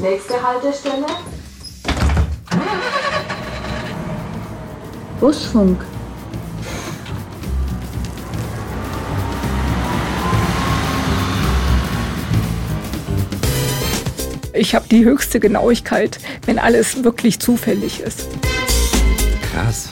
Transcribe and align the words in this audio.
Nächste 0.00 0.42
Haltestelle. 0.42 1.06
Busfunk. 5.20 5.78
Ich 14.54 14.74
habe 14.74 14.88
die 14.88 15.04
höchste 15.04 15.38
Genauigkeit, 15.38 16.18
wenn 16.46 16.58
alles 16.58 17.04
wirklich 17.04 17.38
zufällig 17.38 18.00
ist. 18.00 18.28
Krass. 19.52 19.90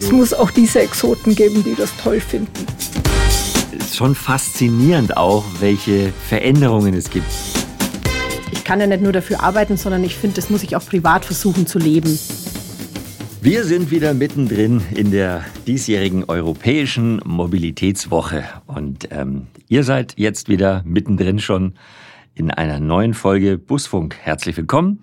Es 0.00 0.12
muss 0.12 0.32
auch 0.32 0.52
diese 0.52 0.82
Exoten 0.82 1.34
geben, 1.34 1.64
die 1.64 1.74
das 1.74 1.90
toll 1.96 2.20
finden. 2.20 2.66
Ist 3.76 3.96
schon 3.96 4.14
faszinierend 4.14 5.16
auch, 5.16 5.44
welche 5.58 6.12
Veränderungen 6.28 6.94
es 6.94 7.10
gibt. 7.10 7.26
Ich 8.62 8.66
kann 8.68 8.78
ja 8.78 8.86
nicht 8.86 9.02
nur 9.02 9.12
dafür 9.12 9.42
arbeiten, 9.42 9.76
sondern 9.76 10.04
ich 10.04 10.14
finde, 10.14 10.36
das 10.36 10.48
muss 10.48 10.62
ich 10.62 10.76
auch 10.76 10.86
privat 10.86 11.24
versuchen 11.24 11.66
zu 11.66 11.80
leben. 11.80 12.16
Wir 13.40 13.64
sind 13.64 13.90
wieder 13.90 14.14
mittendrin 14.14 14.80
in 14.94 15.10
der 15.10 15.44
diesjährigen 15.66 16.22
Europäischen 16.28 17.20
Mobilitätswoche. 17.24 18.44
Und 18.68 19.08
ähm, 19.10 19.48
ihr 19.68 19.82
seid 19.82 20.14
jetzt 20.16 20.48
wieder 20.48 20.84
mittendrin 20.86 21.40
schon 21.40 21.74
in 22.36 22.52
einer 22.52 22.78
neuen 22.78 23.14
Folge 23.14 23.58
Busfunk. 23.58 24.14
Herzlich 24.20 24.56
willkommen. 24.56 25.02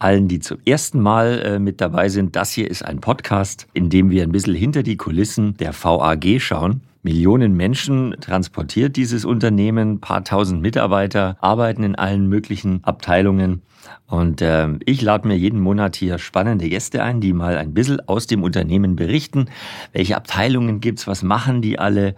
Allen, 0.00 0.26
die 0.26 0.40
zum 0.40 0.58
ersten 0.66 0.98
Mal 0.98 1.38
äh, 1.38 1.58
mit 1.60 1.80
dabei 1.80 2.08
sind, 2.08 2.34
das 2.34 2.50
hier 2.50 2.68
ist 2.68 2.84
ein 2.84 3.00
Podcast, 3.00 3.68
in 3.72 3.88
dem 3.88 4.10
wir 4.10 4.24
ein 4.24 4.32
bisschen 4.32 4.56
hinter 4.56 4.82
die 4.82 4.96
Kulissen 4.96 5.56
der 5.58 5.72
VAG 5.72 6.40
schauen. 6.40 6.80
Millionen 7.06 7.54
Menschen 7.54 8.16
transportiert 8.20 8.96
dieses 8.96 9.24
Unternehmen, 9.24 10.00
paar 10.00 10.24
tausend 10.24 10.60
Mitarbeiter 10.60 11.36
arbeiten 11.40 11.84
in 11.84 11.94
allen 11.94 12.28
möglichen 12.28 12.82
Abteilungen. 12.82 13.62
Und 14.08 14.42
äh, 14.42 14.70
ich 14.84 15.02
lade 15.02 15.28
mir 15.28 15.36
jeden 15.36 15.60
Monat 15.60 15.94
hier 15.94 16.18
spannende 16.18 16.68
Gäste 16.68 17.04
ein, 17.04 17.20
die 17.20 17.32
mal 17.32 17.58
ein 17.58 17.74
bisschen 17.74 18.00
aus 18.08 18.26
dem 18.26 18.42
Unternehmen 18.42 18.96
berichten. 18.96 19.46
Welche 19.92 20.16
Abteilungen 20.16 20.80
gibt's? 20.80 21.06
Was 21.06 21.22
machen 21.22 21.62
die 21.62 21.78
alle? 21.78 22.16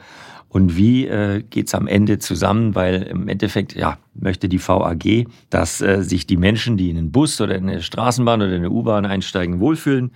Und 0.48 0.76
wie 0.76 1.06
äh, 1.06 1.42
geht 1.42 1.74
am 1.74 1.86
Ende 1.86 2.18
zusammen, 2.18 2.74
weil 2.74 3.02
im 3.02 3.28
Endeffekt 3.28 3.74
ja, 3.74 3.98
möchte 4.14 4.48
die 4.48 4.60
VAG, 4.66 5.26
dass 5.50 5.80
äh, 5.80 6.02
sich 6.02 6.26
die 6.26 6.36
Menschen, 6.36 6.76
die 6.76 6.90
in 6.90 6.96
einen 6.96 7.12
Bus 7.12 7.40
oder 7.40 7.54
in 7.54 7.68
eine 7.68 7.82
Straßenbahn 7.82 8.40
oder 8.40 8.52
in 8.52 8.58
eine 8.58 8.70
U-Bahn 8.70 9.04
einsteigen, 9.04 9.60
wohlfühlen, 9.60 10.12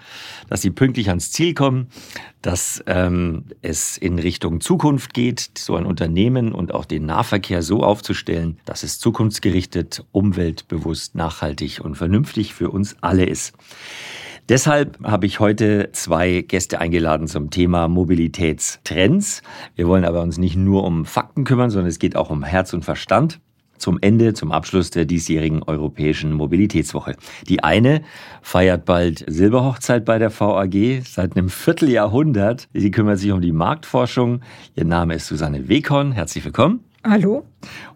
dass 0.49 0.63
sie 0.63 0.71
pünktlich 0.71 1.09
ans 1.11 1.31
Ziel 1.31 1.53
kommen, 1.55 1.89
dass 2.41 2.83
ähm, 2.87 3.45
es 3.61 3.99
in 3.99 4.19
Richtung 4.19 4.61
Zukunft 4.61 5.13
geht, 5.13 5.51
so 5.59 5.77
ein 5.77 5.85
Unternehmen 5.85 6.53
und 6.53 6.73
auch 6.73 6.87
den 6.87 7.05
Nahverkehr 7.07 7.63
so 7.63 7.83
aufzustellen, 7.83 8.59
dass 8.65 8.83
es 8.83 8.99
zukunftsgerichtet, 8.99 10.05
umweltbewusst, 10.13 11.15
nachhaltig 11.15 11.81
und 11.81 11.97
vernünftig 11.97 12.55
für 12.55 12.71
uns 12.71 12.97
alle 13.01 13.25
ist. 13.25 13.53
Deshalb 14.53 15.03
habe 15.03 15.25
ich 15.25 15.41
heute 15.41 15.89
zwei 15.93 16.43
Gäste 16.43 16.79
eingeladen 16.79 17.27
zum 17.27 17.49
Thema 17.49 17.89
Mobilitätstrends. 17.89 19.41
Wir 19.77 19.89
wollen 19.89 20.05
aber 20.05 20.21
uns 20.21 20.37
nicht 20.37 20.57
nur 20.57 20.85
um 20.85 21.07
Fakten 21.07 21.45
kümmern, 21.45 21.71
sondern 21.71 21.89
es 21.89 21.99
geht 21.99 22.17
auch 22.17 22.29
um 22.29 22.45
Herz 22.45 22.75
und 22.75 22.85
Verstand 22.85 23.41
zum 23.79 23.97
Ende, 24.03 24.35
zum 24.35 24.53
Abschluss 24.53 24.91
der 24.91 25.07
diesjährigen 25.07 25.63
Europäischen 25.63 26.35
Mobilitätswoche. 26.35 27.17
Die 27.49 27.65
eine 27.65 28.03
feiert 28.43 28.85
bald 28.85 29.25
Silberhochzeit 29.27 30.05
bei 30.05 30.19
der 30.19 30.31
VAG 30.31 31.01
seit 31.03 31.35
einem 31.35 31.49
Vierteljahrhundert. 31.49 32.69
Sie 32.75 32.91
kümmert 32.91 33.21
sich 33.21 33.33
um 33.33 33.41
die 33.41 33.53
Marktforschung. 33.53 34.43
Ihr 34.75 34.85
Name 34.85 35.15
ist 35.15 35.29
Susanne 35.29 35.71
Wekon. 35.71 36.13
Herzlich 36.13 36.45
willkommen. 36.45 36.92
Hallo. 37.05 37.45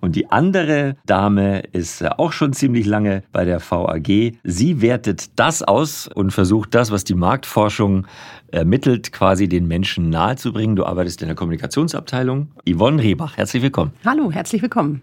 Und 0.00 0.16
die 0.16 0.32
andere 0.32 0.96
Dame 1.06 1.60
ist 1.60 2.02
äh, 2.02 2.08
auch 2.16 2.32
schon 2.32 2.52
ziemlich 2.52 2.86
lange 2.86 3.22
bei 3.30 3.44
der 3.44 3.60
VAG. 3.60 4.34
Sie 4.42 4.82
wertet 4.82 5.38
das 5.38 5.62
aus 5.62 6.08
und 6.08 6.32
versucht 6.32 6.74
das, 6.74 6.90
was 6.90 7.04
die 7.04 7.14
Marktforschung 7.14 8.06
ermittelt, 8.50 9.12
quasi 9.12 9.48
den 9.48 9.68
Menschen 9.68 10.10
nahezubringen. 10.10 10.74
Du 10.74 10.84
arbeitest 10.84 11.22
in 11.22 11.28
der 11.28 11.36
Kommunikationsabteilung. 11.36 12.48
Yvonne 12.68 13.00
Rehbach, 13.00 13.36
herzlich 13.36 13.62
willkommen. 13.62 13.92
Hallo, 14.04 14.32
herzlich 14.32 14.60
willkommen. 14.60 15.02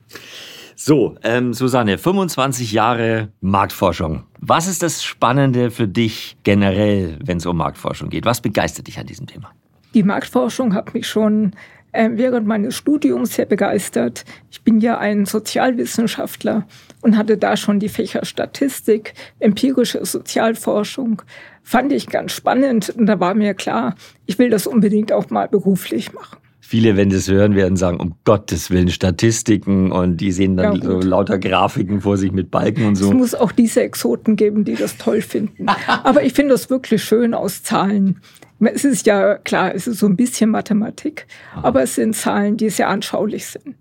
So, 0.76 1.16
ähm, 1.24 1.54
Susanne, 1.54 1.98
25 1.98 2.74
Jahre 2.74 3.30
Marktforschung. 3.40 4.24
Was 4.40 4.68
ist 4.68 4.84
das 4.84 5.02
Spannende 5.02 5.72
für 5.72 5.88
dich 5.88 6.36
generell, 6.44 7.20
wenn 7.24 7.38
es 7.38 7.46
um 7.46 7.56
Marktforschung 7.56 8.10
geht? 8.10 8.26
Was 8.26 8.42
begeistert 8.42 8.88
dich 8.88 9.00
an 9.00 9.06
diesem 9.06 9.28
Thema? 9.28 9.52
Die 9.94 10.04
Marktforschung 10.04 10.74
hat 10.74 10.94
mich 10.94 11.08
schon 11.08 11.52
während 11.94 12.48
meines 12.48 12.76
Studiums 12.76 13.36
sehr 13.36 13.46
begeistert. 13.46 14.26
Ich 14.52 14.64
bin 14.64 14.80
ja 14.82 14.98
ein 14.98 15.26
Sozialwissenschaftler 15.26 16.68
und 17.02 17.18
hatte 17.18 17.38
da 17.38 17.56
schon 17.56 17.80
die 17.80 17.90
Fächer 17.90 18.26
Statistik, 18.26 19.14
empirische 19.40 20.06
Sozialforschung. 20.06 21.22
Fand 21.62 21.94
ich 21.94 22.08
ganz 22.08 22.32
spannend 22.32 22.90
und 22.90 23.06
da 23.06 23.20
war 23.20 23.36
mir 23.36 23.54
klar, 23.54 23.96
ich 24.26 24.40
will 24.40 24.50
das 24.50 24.68
unbedingt 24.68 25.12
auch 25.12 25.30
mal 25.30 25.48
beruflich 25.48 26.14
machen. 26.14 26.38
Viele, 26.66 26.96
wenn 26.96 27.10
das 27.10 27.28
hören, 27.28 27.56
werden 27.56 27.76
sagen, 27.76 27.98
um 28.00 28.16
Gottes 28.24 28.72
Willen, 28.72 28.88
Statistiken 28.88 29.92
und 29.92 30.18
die 30.18 30.32
sehen 30.32 30.56
dann 30.56 30.78
ja, 30.78 30.82
so 30.82 31.02
lauter 31.02 31.38
Grafiken 31.38 32.02
vor 32.02 32.18
sich 32.18 32.32
mit 32.32 32.52
Balken 32.52 32.86
und 32.86 32.96
so. 32.96 33.10
Es 33.10 33.14
muss 33.14 33.36
auch 33.36 33.52
diese 33.52 33.84
Exoten 33.84 34.38
geben, 34.38 34.64
die 34.64 34.76
das 34.76 34.98
toll 34.98 35.22
finden. 35.22 35.68
Aber 35.88 36.24
ich 36.24 36.34
finde 36.34 36.54
das 36.54 36.70
wirklich 36.70 37.04
schön 37.04 37.34
aus 37.34 37.64
Zahlen. 37.64 38.22
Es 38.68 38.86
ist 38.86 39.06
ja 39.06 39.36
klar, 39.36 39.74
es 39.74 39.88
ist 39.88 40.00
so 40.00 40.06
ein 40.06 40.16
bisschen 40.16 40.50
Mathematik, 40.50 41.28
Aha. 41.54 41.68
aber 41.68 41.84
es 41.84 41.96
sind 41.96 42.16
Zahlen, 42.16 42.58
die 42.58 42.70
sehr 42.70 42.90
anschaulich 42.90 43.48
sind 43.48 43.76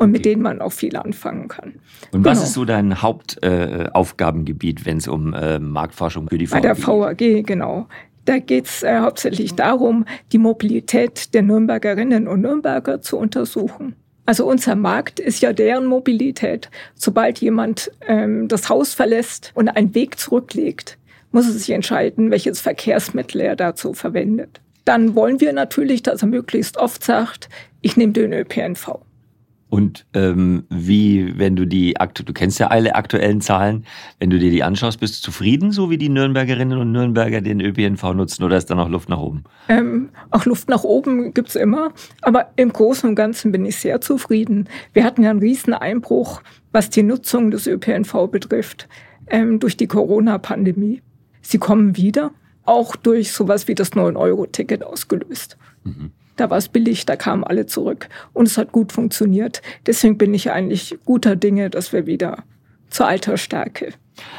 und 0.00 0.08
okay. 0.08 0.10
mit 0.10 0.24
denen 0.24 0.42
man 0.42 0.60
auch 0.60 0.72
viel 0.72 0.96
anfangen 0.96 1.48
kann. 1.48 1.74
Und 2.10 2.22
genau. 2.22 2.30
was 2.30 2.42
ist 2.42 2.54
so 2.54 2.64
dein 2.64 3.02
Hauptaufgabengebiet, 3.02 4.80
äh, 4.80 4.86
wenn 4.86 4.96
es 4.96 5.08
um 5.08 5.34
äh, 5.34 5.58
Marktforschung 5.58 6.28
für 6.28 6.38
die 6.38 6.50
VAG 6.50 6.62
geht? 6.62 6.62
Bei 6.62 6.74
der 6.74 6.86
VAG, 6.86 7.46
genau. 7.46 7.86
Da 8.24 8.38
geht 8.38 8.66
es 8.66 8.82
äh, 8.82 9.00
hauptsächlich 9.00 9.54
darum, 9.54 10.04
die 10.32 10.38
Mobilität 10.38 11.34
der 11.34 11.42
Nürnbergerinnen 11.42 12.28
und 12.28 12.40
Nürnberger 12.40 13.00
zu 13.00 13.18
untersuchen. 13.18 13.94
Also 14.24 14.46
unser 14.46 14.76
Markt 14.76 15.18
ist 15.18 15.42
ja 15.42 15.52
deren 15.52 15.86
Mobilität. 15.86 16.70
Sobald 16.94 17.40
jemand 17.40 17.90
ähm, 18.06 18.46
das 18.48 18.68
Haus 18.68 18.94
verlässt 18.94 19.50
und 19.54 19.68
einen 19.68 19.94
Weg 19.94 20.18
zurücklegt, 20.18 20.98
muss 21.32 21.46
er 21.46 21.52
sich 21.52 21.70
entscheiden, 21.70 22.30
welches 22.30 22.60
Verkehrsmittel 22.60 23.40
er 23.40 23.56
dazu 23.56 23.92
verwendet. 23.92 24.60
Dann 24.84 25.14
wollen 25.14 25.40
wir 25.40 25.52
natürlich, 25.52 26.02
dass 26.02 26.22
er 26.22 26.28
möglichst 26.28 26.76
oft 26.76 27.04
sagt, 27.04 27.48
ich 27.80 27.96
nehme 27.96 28.12
den 28.12 28.32
ÖPNV. 28.32 29.00
Und 29.70 30.04
ähm, 30.14 30.64
wie, 30.68 31.38
wenn 31.38 31.54
du 31.54 31.64
die, 31.64 31.94
du 31.94 32.32
kennst 32.32 32.58
ja 32.58 32.66
alle 32.66 32.96
aktuellen 32.96 33.40
Zahlen, 33.40 33.86
wenn 34.18 34.28
du 34.28 34.38
dir 34.38 34.50
die 34.50 34.64
anschaust, 34.64 34.98
bist 34.98 35.18
du 35.18 35.30
zufrieden, 35.30 35.70
so 35.70 35.90
wie 35.90 35.96
die 35.96 36.08
Nürnbergerinnen 36.08 36.76
und 36.76 36.90
Nürnberger 36.90 37.40
den 37.40 37.60
ÖPNV 37.60 38.02
nutzen 38.14 38.42
oder 38.42 38.56
ist 38.56 38.68
da 38.68 38.74
noch 38.74 38.88
Luft 38.88 39.08
nach 39.08 39.20
oben? 39.20 39.44
Ähm, 39.68 40.10
auch 40.32 40.44
Luft 40.44 40.68
nach 40.68 40.82
oben 40.82 41.32
gibt's 41.34 41.54
immer, 41.54 41.92
aber 42.20 42.50
im 42.56 42.72
Großen 42.72 43.08
und 43.08 43.14
Ganzen 43.14 43.52
bin 43.52 43.64
ich 43.64 43.76
sehr 43.76 44.00
zufrieden. 44.00 44.68
Wir 44.92 45.04
hatten 45.04 45.22
ja 45.22 45.30
einen 45.30 45.38
riesen 45.38 45.72
Einbruch, 45.72 46.42
was 46.72 46.90
die 46.90 47.04
Nutzung 47.04 47.52
des 47.52 47.68
ÖPNV 47.68 48.28
betrifft, 48.28 48.88
ähm, 49.28 49.60
durch 49.60 49.76
die 49.76 49.86
Corona-Pandemie. 49.86 51.00
Sie 51.50 51.58
kommen 51.58 51.96
wieder, 51.96 52.30
auch 52.64 52.94
durch 52.94 53.32
sowas 53.32 53.66
wie 53.66 53.74
das 53.74 53.94
9-Euro-Ticket 53.94 54.84
ausgelöst. 54.84 55.56
Mhm. 55.82 56.12
Da 56.36 56.48
war 56.48 56.58
es 56.58 56.68
billig, 56.68 57.06
da 57.06 57.16
kamen 57.16 57.42
alle 57.42 57.66
zurück 57.66 58.08
und 58.32 58.46
es 58.46 58.56
hat 58.56 58.70
gut 58.70 58.92
funktioniert. 58.92 59.60
Deswegen 59.84 60.16
bin 60.16 60.32
ich 60.32 60.52
eigentlich 60.52 60.96
guter 61.04 61.34
Dinge, 61.34 61.68
dass 61.68 61.92
wir 61.92 62.06
wieder 62.06 62.44
zur 62.88 63.08
alter 63.08 63.36
Stärke. 63.36 63.94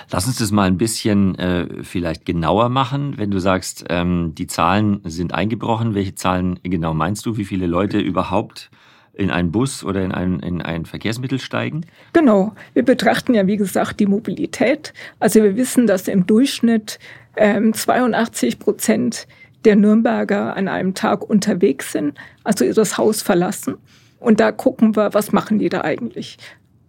Lass 0.10 0.26
uns 0.26 0.38
das 0.38 0.52
mal 0.52 0.68
ein 0.68 0.78
bisschen 0.78 1.36
äh, 1.36 1.84
vielleicht 1.84 2.26
genauer 2.26 2.70
machen. 2.70 3.18
Wenn 3.18 3.30
du 3.30 3.40
sagst, 3.40 3.84
ähm, 3.90 4.34
die 4.34 4.48
Zahlen 4.48 5.02
sind 5.04 5.34
eingebrochen, 5.34 5.94
welche 5.94 6.16
Zahlen 6.16 6.62
genau 6.64 6.94
meinst 6.94 7.26
du? 7.26 7.36
Wie 7.36 7.46
viele 7.46 7.68
Leute 7.68 8.00
überhaupt 8.00 8.72
in 9.14 9.30
einen 9.30 9.52
Bus 9.52 9.84
oder 9.84 10.04
in 10.04 10.12
ein, 10.12 10.40
in 10.40 10.62
ein 10.62 10.86
Verkehrsmittel 10.86 11.40
steigen? 11.40 11.86
Genau. 12.14 12.54
Wir 12.74 12.84
betrachten 12.84 13.34
ja, 13.34 13.46
wie 13.48 13.58
gesagt, 13.58 14.00
die 14.00 14.06
Mobilität. 14.06 14.94
Also 15.20 15.44
wir 15.44 15.56
wissen, 15.56 15.88
dass 15.88 16.08
im 16.08 16.26
Durchschnitt 16.26 17.00
ähm, 17.36 17.74
82 17.74 18.60
Prozent 18.60 19.28
der 19.66 19.76
Nürnberger 19.76 20.56
an 20.56 20.68
einem 20.68 20.94
Tag 20.94 21.30
unterwegs 21.30 21.92
sind, 21.92 22.18
also 22.44 22.72
das 22.74 22.98
Haus 22.98 23.22
verlassen. 23.22 23.78
Und 24.20 24.40
da 24.40 24.52
gucken 24.52 24.96
wir, 24.96 25.14
was 25.14 25.32
machen 25.32 25.60
die 25.60 25.70
da 25.70 25.82
eigentlich? 25.82 26.38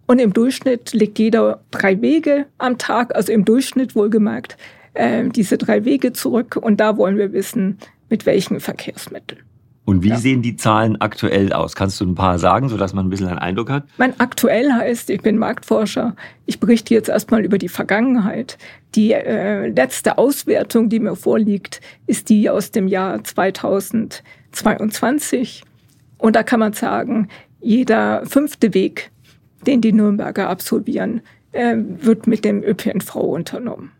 Und 0.05 0.19
im 0.19 0.33
Durchschnitt 0.33 0.93
legt 0.93 1.17
jeder 1.19 1.61
drei 1.71 2.01
Wege 2.01 2.45
am 2.57 2.77
Tag, 2.77 3.15
also 3.15 3.31
im 3.31 3.45
Durchschnitt 3.45 3.95
wohlgemerkt, 3.95 4.57
äh, 4.93 5.27
diese 5.29 5.57
drei 5.57 5.85
Wege 5.85 6.13
zurück. 6.13 6.57
Und 6.61 6.79
da 6.79 6.97
wollen 6.97 7.17
wir 7.17 7.33
wissen, 7.33 7.77
mit 8.09 8.25
welchen 8.25 8.59
Verkehrsmitteln. 8.59 9.41
Und 9.85 10.03
wie 10.03 10.09
ja. 10.09 10.17
sehen 10.17 10.41
die 10.41 10.55
Zahlen 10.55 11.01
aktuell 11.01 11.51
aus? 11.51 11.75
Kannst 11.75 11.99
du 11.99 12.05
ein 12.05 12.15
paar 12.15 12.39
sagen, 12.39 12.69
sodass 12.69 12.93
man 12.93 13.05
ein 13.05 13.09
bisschen 13.09 13.27
einen 13.27 13.39
Eindruck 13.39 13.69
hat? 13.69 13.83
Mein 13.97 14.17
aktuell 14.19 14.71
heißt, 14.71 15.09
ich 15.09 15.21
bin 15.21 15.37
Marktforscher. 15.37 16.15
Ich 16.45 16.61
berichte 16.61 16.93
jetzt 16.93 17.09
erstmal 17.09 17.43
über 17.43 17.57
die 17.57 17.67
Vergangenheit. 17.67 18.57
Die 18.95 19.11
äh, 19.11 19.67
letzte 19.67 20.17
Auswertung, 20.17 20.87
die 20.87 20.99
mir 20.99 21.17
vorliegt, 21.17 21.81
ist 22.07 22.29
die 22.29 22.49
aus 22.49 22.71
dem 22.71 22.87
Jahr 22.87 23.21
2022. 23.23 25.65
Und 26.17 26.37
da 26.37 26.43
kann 26.43 26.61
man 26.61 26.71
sagen, 26.71 27.27
jeder 27.59 28.25
fünfte 28.25 28.73
Weg, 28.73 29.11
den 29.67 29.81
die 29.81 29.91
Nürnberger 29.91 30.47
absolvieren, 30.47 31.19
äh, 31.51 31.75
wird 31.77 32.25
mit 32.27 32.45
dem 32.45 32.63
ÖPNV 32.63 33.15
unternommen. 33.15 33.91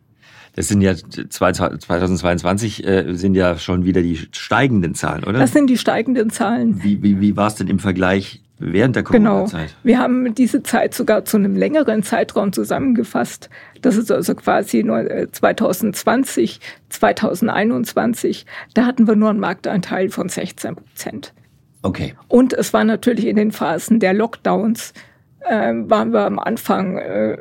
Das 0.55 0.67
sind 0.67 0.81
ja 0.81 0.93
2022 0.95 2.85
äh, 2.85 3.13
sind 3.13 3.33
ja 3.35 3.57
schon 3.57 3.85
wieder 3.85 4.01
die 4.01 4.17
steigenden 4.31 4.93
Zahlen, 4.93 5.23
oder? 5.23 5.39
Das 5.39 5.51
sind 5.51 5.67
die 5.67 5.77
steigenden 5.77 6.29
Zahlen. 6.29 6.83
Wie, 6.83 7.01
wie, 7.01 7.19
wie 7.19 7.35
war 7.35 7.47
es 7.47 7.55
denn 7.55 7.67
im 7.67 7.79
Vergleich 7.79 8.41
während 8.59 8.95
der 8.95 9.03
Corona-Zeit? 9.03 9.69
Genau. 9.69 9.79
Wir 9.83 9.97
haben 9.97 10.35
diese 10.35 10.61
Zeit 10.61 10.93
sogar 10.93 11.25
zu 11.25 11.37
einem 11.37 11.55
längeren 11.55 12.03
Zeitraum 12.03 12.53
zusammengefasst. 12.53 13.49
Das 13.81 13.97
ist 13.97 14.11
also 14.11 14.35
quasi 14.35 14.83
2020, 14.83 16.59
2021. 16.89 18.45
Da 18.75 18.85
hatten 18.85 19.07
wir 19.07 19.15
nur 19.15 19.31
einen 19.31 19.39
Marktanteil 19.39 20.09
von 20.09 20.29
16 20.29 20.75
Prozent. 20.75 21.33
Okay. 21.81 22.13
Und 22.27 22.53
es 22.53 22.73
war 22.73 22.83
natürlich 22.83 23.25
in 23.25 23.35
den 23.35 23.51
Phasen 23.51 23.99
der 23.99 24.13
Lockdowns, 24.13 24.93
äh, 25.39 25.73
waren 25.73 26.13
wir 26.13 26.25
am 26.25 26.37
Anfang 26.37 26.97
äh, 26.97 27.37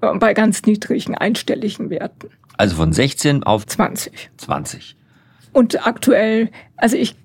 bei 0.00 0.34
ganz 0.34 0.62
niedrigen 0.62 1.14
einstelligen 1.14 1.90
Werten. 1.90 2.30
Also 2.56 2.76
von 2.76 2.92
16 2.92 3.42
auf 3.42 3.66
20. 3.66 4.30
20. 4.36 4.96
Und 5.52 5.86
aktuell, 5.86 6.50
also 6.76 6.98
ich 6.98 7.16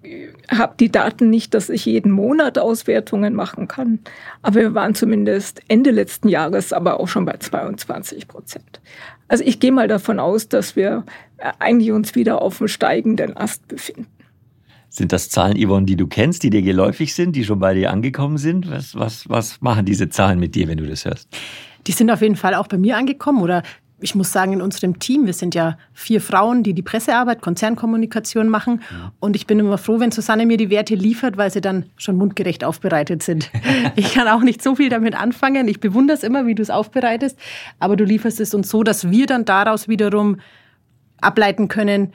habe 0.50 0.76
die 0.80 0.90
Daten 0.90 1.30
nicht, 1.30 1.54
dass 1.54 1.70
ich 1.70 1.86
jeden 1.86 2.12
Monat 2.12 2.58
Auswertungen 2.58 3.34
machen 3.34 3.68
kann, 3.68 4.00
aber 4.42 4.62
wir 4.62 4.74
waren 4.74 4.96
zumindest 4.96 5.62
Ende 5.68 5.92
letzten 5.92 6.30
Jahres 6.30 6.72
aber 6.72 7.02
auch 7.02 7.10
schon 7.10 7.26
bei 7.26 7.36
22 7.38 8.30
Prozent. 8.30 8.80
Also 9.28 9.44
ich 9.44 9.60
gehe 9.60 9.74
mal 9.74 9.90
davon 9.90 10.20
aus, 10.20 10.48
dass 10.48 10.78
wir 10.78 11.04
eigentlich 11.60 11.92
uns 11.92 12.16
wieder 12.16 12.42
auf 12.42 12.60
dem 12.60 12.70
steigenden 12.70 13.36
Ast 13.36 13.68
befinden. 13.68 14.08
Sind 14.88 15.12
das 15.12 15.30
Zahlen, 15.30 15.58
Yvonne, 15.58 15.86
die 15.86 15.96
du 15.96 16.08
kennst, 16.08 16.44
die 16.44 16.50
dir 16.50 16.62
geläufig 16.62 17.16
sind, 17.16 17.36
die 17.36 17.44
schon 17.44 17.60
bei 17.60 17.74
dir 17.74 17.92
angekommen 17.92 18.38
sind? 18.38 18.70
Was, 18.70 18.96
was, 18.96 19.30
was 19.30 19.62
machen 19.62 19.86
diese 19.86 20.10
Zahlen 20.10 20.40
mit 20.40 20.56
dir, 20.56 20.68
wenn 20.68 20.78
du 20.78 20.86
das 20.86 21.04
hörst? 21.04 21.30
Die 21.88 21.92
sind 21.92 22.12
auf 22.12 22.22
jeden 22.22 22.36
Fall 22.36 22.56
auch 22.56 22.68
bei 22.68 22.78
mir 22.78 22.98
angekommen 22.98 23.42
oder 23.42 23.64
ich 24.02 24.16
muss 24.16 24.32
sagen, 24.32 24.54
in 24.54 24.62
unserem 24.62 25.00
Team, 25.00 25.26
wir 25.26 25.34
sind 25.34 25.56
ja 25.56 25.78
vier 25.94 26.22
Frauen, 26.22 26.64
die 26.64 26.74
die 26.74 26.82
Pressearbeit, 26.82 27.42
Konzernkommunikation 27.42 28.50
machen. 28.50 28.82
Und 29.20 29.36
ich 29.36 29.46
bin 29.46 29.60
immer 29.60 29.78
froh, 29.78 30.00
wenn 30.00 30.12
Susanne 30.12 30.46
mir 30.46 30.58
die 30.58 30.70
Werte 30.70 30.96
liefert, 30.96 31.38
weil 31.38 31.52
sie 31.52 31.62
dann 31.62 31.86
schon 31.98 32.18
mundgerecht 32.18 32.64
aufbereitet 32.64 33.22
sind. 33.24 33.52
ich 33.96 34.14
kann 34.14 34.28
auch 34.28 34.42
nicht 34.42 34.62
so 34.62 34.76
viel 34.76 34.90
damit 34.90 35.16
anfangen. 35.16 35.68
Ich 35.68 35.80
bewundere 35.80 36.18
es 36.18 36.24
immer, 36.24 36.48
wie 36.48 36.56
du 36.56 36.64
es 36.64 36.72
aufbereitest. 36.72 37.38
Aber 37.80 37.96
du 37.96 38.04
lieferst 38.04 38.40
es 38.40 38.54
uns 38.54 38.70
so, 38.70 38.84
dass 38.84 39.12
wir 39.12 39.28
dann 39.28 39.46
daraus 39.46 39.88
wiederum 39.88 40.38
ableiten 41.22 41.68
können, 41.68 42.14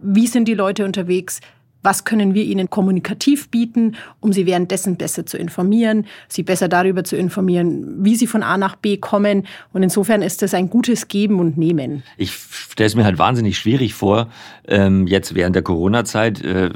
wie 0.00 0.26
sind 0.26 0.48
die 0.48 0.54
Leute 0.54 0.84
unterwegs, 0.84 1.40
was 1.82 2.04
können 2.04 2.34
wir 2.34 2.44
ihnen 2.44 2.70
kommunikativ 2.70 3.48
bieten, 3.48 3.96
um 4.20 4.32
sie 4.32 4.46
währenddessen 4.46 4.96
besser 4.96 5.26
zu 5.26 5.36
informieren, 5.36 6.06
sie 6.28 6.42
besser 6.42 6.68
darüber 6.68 7.04
zu 7.04 7.16
informieren, 7.16 8.04
wie 8.04 8.16
sie 8.16 8.26
von 8.26 8.42
A 8.42 8.56
nach 8.56 8.76
B 8.76 8.96
kommen. 8.96 9.46
Und 9.72 9.82
insofern 9.82 10.22
ist 10.22 10.42
das 10.42 10.54
ein 10.54 10.70
gutes 10.70 11.08
Geben 11.08 11.40
und 11.40 11.58
Nehmen. 11.58 12.02
Ich 12.16 12.32
stelle 12.32 12.86
es 12.86 12.94
mir 12.94 13.04
halt 13.04 13.18
wahnsinnig 13.18 13.58
schwierig 13.58 13.94
vor, 13.94 14.28
ähm, 14.66 15.06
jetzt 15.06 15.34
während 15.34 15.56
der 15.56 15.62
Corona-Zeit, 15.62 16.42
äh, 16.42 16.70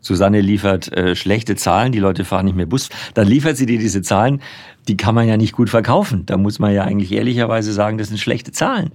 Susanne 0.00 0.40
liefert 0.40 0.92
äh, 0.92 1.16
schlechte 1.16 1.56
Zahlen, 1.56 1.92
die 1.92 1.98
Leute 1.98 2.24
fahren 2.24 2.44
nicht 2.44 2.56
mehr 2.56 2.66
Bus, 2.66 2.88
dann 3.14 3.26
liefert 3.26 3.56
sie 3.56 3.66
dir 3.66 3.78
diese 3.78 4.02
Zahlen, 4.02 4.40
die 4.86 4.96
kann 4.96 5.14
man 5.14 5.26
ja 5.26 5.36
nicht 5.36 5.52
gut 5.52 5.70
verkaufen. 5.70 6.26
Da 6.26 6.36
muss 6.36 6.58
man 6.58 6.72
ja 6.72 6.84
eigentlich 6.84 7.12
ehrlicherweise 7.12 7.72
sagen, 7.72 7.98
das 7.98 8.08
sind 8.08 8.18
schlechte 8.18 8.52
Zahlen 8.52 8.92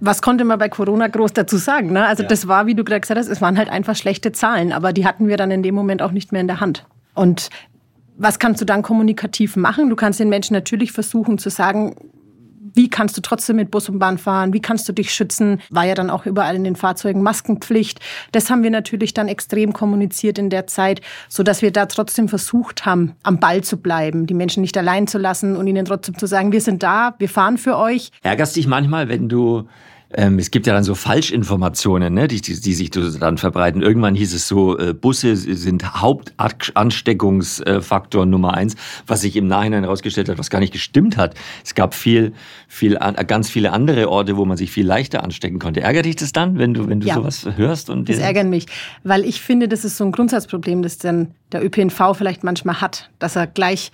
was 0.00 0.22
konnte 0.22 0.44
man 0.44 0.58
bei 0.58 0.68
Corona 0.68 1.08
groß 1.08 1.32
dazu 1.32 1.56
sagen? 1.56 1.92
Ne? 1.92 2.06
Also 2.06 2.22
ja. 2.22 2.28
das 2.28 2.46
war, 2.46 2.66
wie 2.66 2.74
du 2.74 2.84
gerade 2.84 3.00
gesagt 3.00 3.18
hast, 3.18 3.28
es 3.28 3.40
waren 3.40 3.58
halt 3.58 3.68
einfach 3.68 3.96
schlechte 3.96 4.32
Zahlen, 4.32 4.72
aber 4.72 4.92
die 4.92 5.06
hatten 5.06 5.28
wir 5.28 5.36
dann 5.36 5.50
in 5.50 5.62
dem 5.62 5.74
Moment 5.74 6.02
auch 6.02 6.12
nicht 6.12 6.30
mehr 6.30 6.40
in 6.40 6.46
der 6.46 6.60
Hand. 6.60 6.86
Und 7.14 7.50
was 8.16 8.38
kannst 8.38 8.60
du 8.60 8.64
dann 8.64 8.82
kommunikativ 8.82 9.56
machen? 9.56 9.90
Du 9.90 9.96
kannst 9.96 10.20
den 10.20 10.28
Menschen 10.28 10.54
natürlich 10.54 10.92
versuchen 10.92 11.38
zu 11.38 11.50
sagen, 11.50 11.96
wie 12.78 12.88
kannst 12.88 13.16
du 13.16 13.20
trotzdem 13.20 13.56
mit 13.56 13.72
Bus 13.72 13.88
und 13.88 13.98
Bahn 13.98 14.18
fahren? 14.18 14.52
Wie 14.52 14.60
kannst 14.60 14.88
du 14.88 14.92
dich 14.92 15.12
schützen? 15.12 15.60
War 15.68 15.84
ja 15.84 15.96
dann 15.96 16.10
auch 16.10 16.26
überall 16.26 16.54
in 16.54 16.62
den 16.62 16.76
Fahrzeugen 16.76 17.22
Maskenpflicht. 17.24 17.98
Das 18.30 18.50
haben 18.50 18.62
wir 18.62 18.70
natürlich 18.70 19.12
dann 19.12 19.26
extrem 19.26 19.72
kommuniziert 19.72 20.38
in 20.38 20.48
der 20.48 20.68
Zeit, 20.68 21.00
so 21.28 21.42
dass 21.42 21.60
wir 21.60 21.72
da 21.72 21.86
trotzdem 21.86 22.28
versucht 22.28 22.86
haben, 22.86 23.16
am 23.24 23.40
Ball 23.40 23.64
zu 23.64 23.78
bleiben, 23.78 24.28
die 24.28 24.34
Menschen 24.34 24.60
nicht 24.60 24.76
allein 24.78 25.08
zu 25.08 25.18
lassen 25.18 25.56
und 25.56 25.66
ihnen 25.66 25.86
trotzdem 25.86 26.16
zu 26.16 26.26
sagen, 26.26 26.52
wir 26.52 26.60
sind 26.60 26.84
da, 26.84 27.16
wir 27.18 27.28
fahren 27.28 27.58
für 27.58 27.76
euch. 27.76 28.12
Ärgerst 28.22 28.54
dich 28.54 28.68
manchmal, 28.68 29.08
wenn 29.08 29.28
du 29.28 29.66
ähm, 30.14 30.38
es 30.38 30.50
gibt 30.50 30.66
ja 30.66 30.72
dann 30.72 30.84
so 30.84 30.94
Falschinformationen, 30.94 32.14
ne, 32.14 32.28
die, 32.28 32.40
die, 32.40 32.58
die 32.58 32.74
sich 32.74 32.90
dann 32.90 33.36
verbreiten. 33.36 33.82
Irgendwann 33.82 34.14
hieß 34.14 34.32
es 34.32 34.48
so, 34.48 34.78
äh, 34.78 34.94
Busse 34.94 35.36
sind 35.36 36.00
Hauptansteckungsfaktor 36.00 38.24
Nummer 38.24 38.54
eins, 38.54 38.74
was 39.06 39.20
sich 39.20 39.36
im 39.36 39.48
Nachhinein 39.48 39.84
herausgestellt 39.84 40.30
hat, 40.30 40.38
was 40.38 40.48
gar 40.48 40.60
nicht 40.60 40.72
gestimmt 40.72 41.18
hat. 41.18 41.34
Es 41.62 41.74
gab 41.74 41.94
viel, 41.94 42.32
viel, 42.68 42.98
ganz 43.26 43.50
viele 43.50 43.72
andere 43.72 44.08
Orte, 44.08 44.38
wo 44.38 44.46
man 44.46 44.56
sich 44.56 44.70
viel 44.70 44.86
leichter 44.86 45.22
anstecken 45.22 45.58
konnte. 45.58 45.82
Ärgert 45.82 46.06
dich 46.06 46.16
das 46.16 46.32
dann, 46.32 46.58
wenn 46.58 46.72
du, 46.72 46.88
wenn 46.88 47.00
du 47.00 47.06
ja, 47.06 47.16
sowas 47.16 47.46
hörst? 47.56 47.90
Und 47.90 48.08
das 48.08 48.16
ärgert 48.18 48.46
mich, 48.46 48.64
weil 49.04 49.26
ich 49.26 49.42
finde, 49.42 49.68
das 49.68 49.84
ist 49.84 49.98
so 49.98 50.04
ein 50.04 50.12
Grundsatzproblem, 50.12 50.80
das 50.82 50.96
dann 50.96 51.34
der 51.52 51.62
ÖPNV 51.62 52.14
vielleicht 52.14 52.44
manchmal 52.44 52.80
hat, 52.80 53.10
dass 53.18 53.36
er 53.36 53.46
gleich 53.46 53.92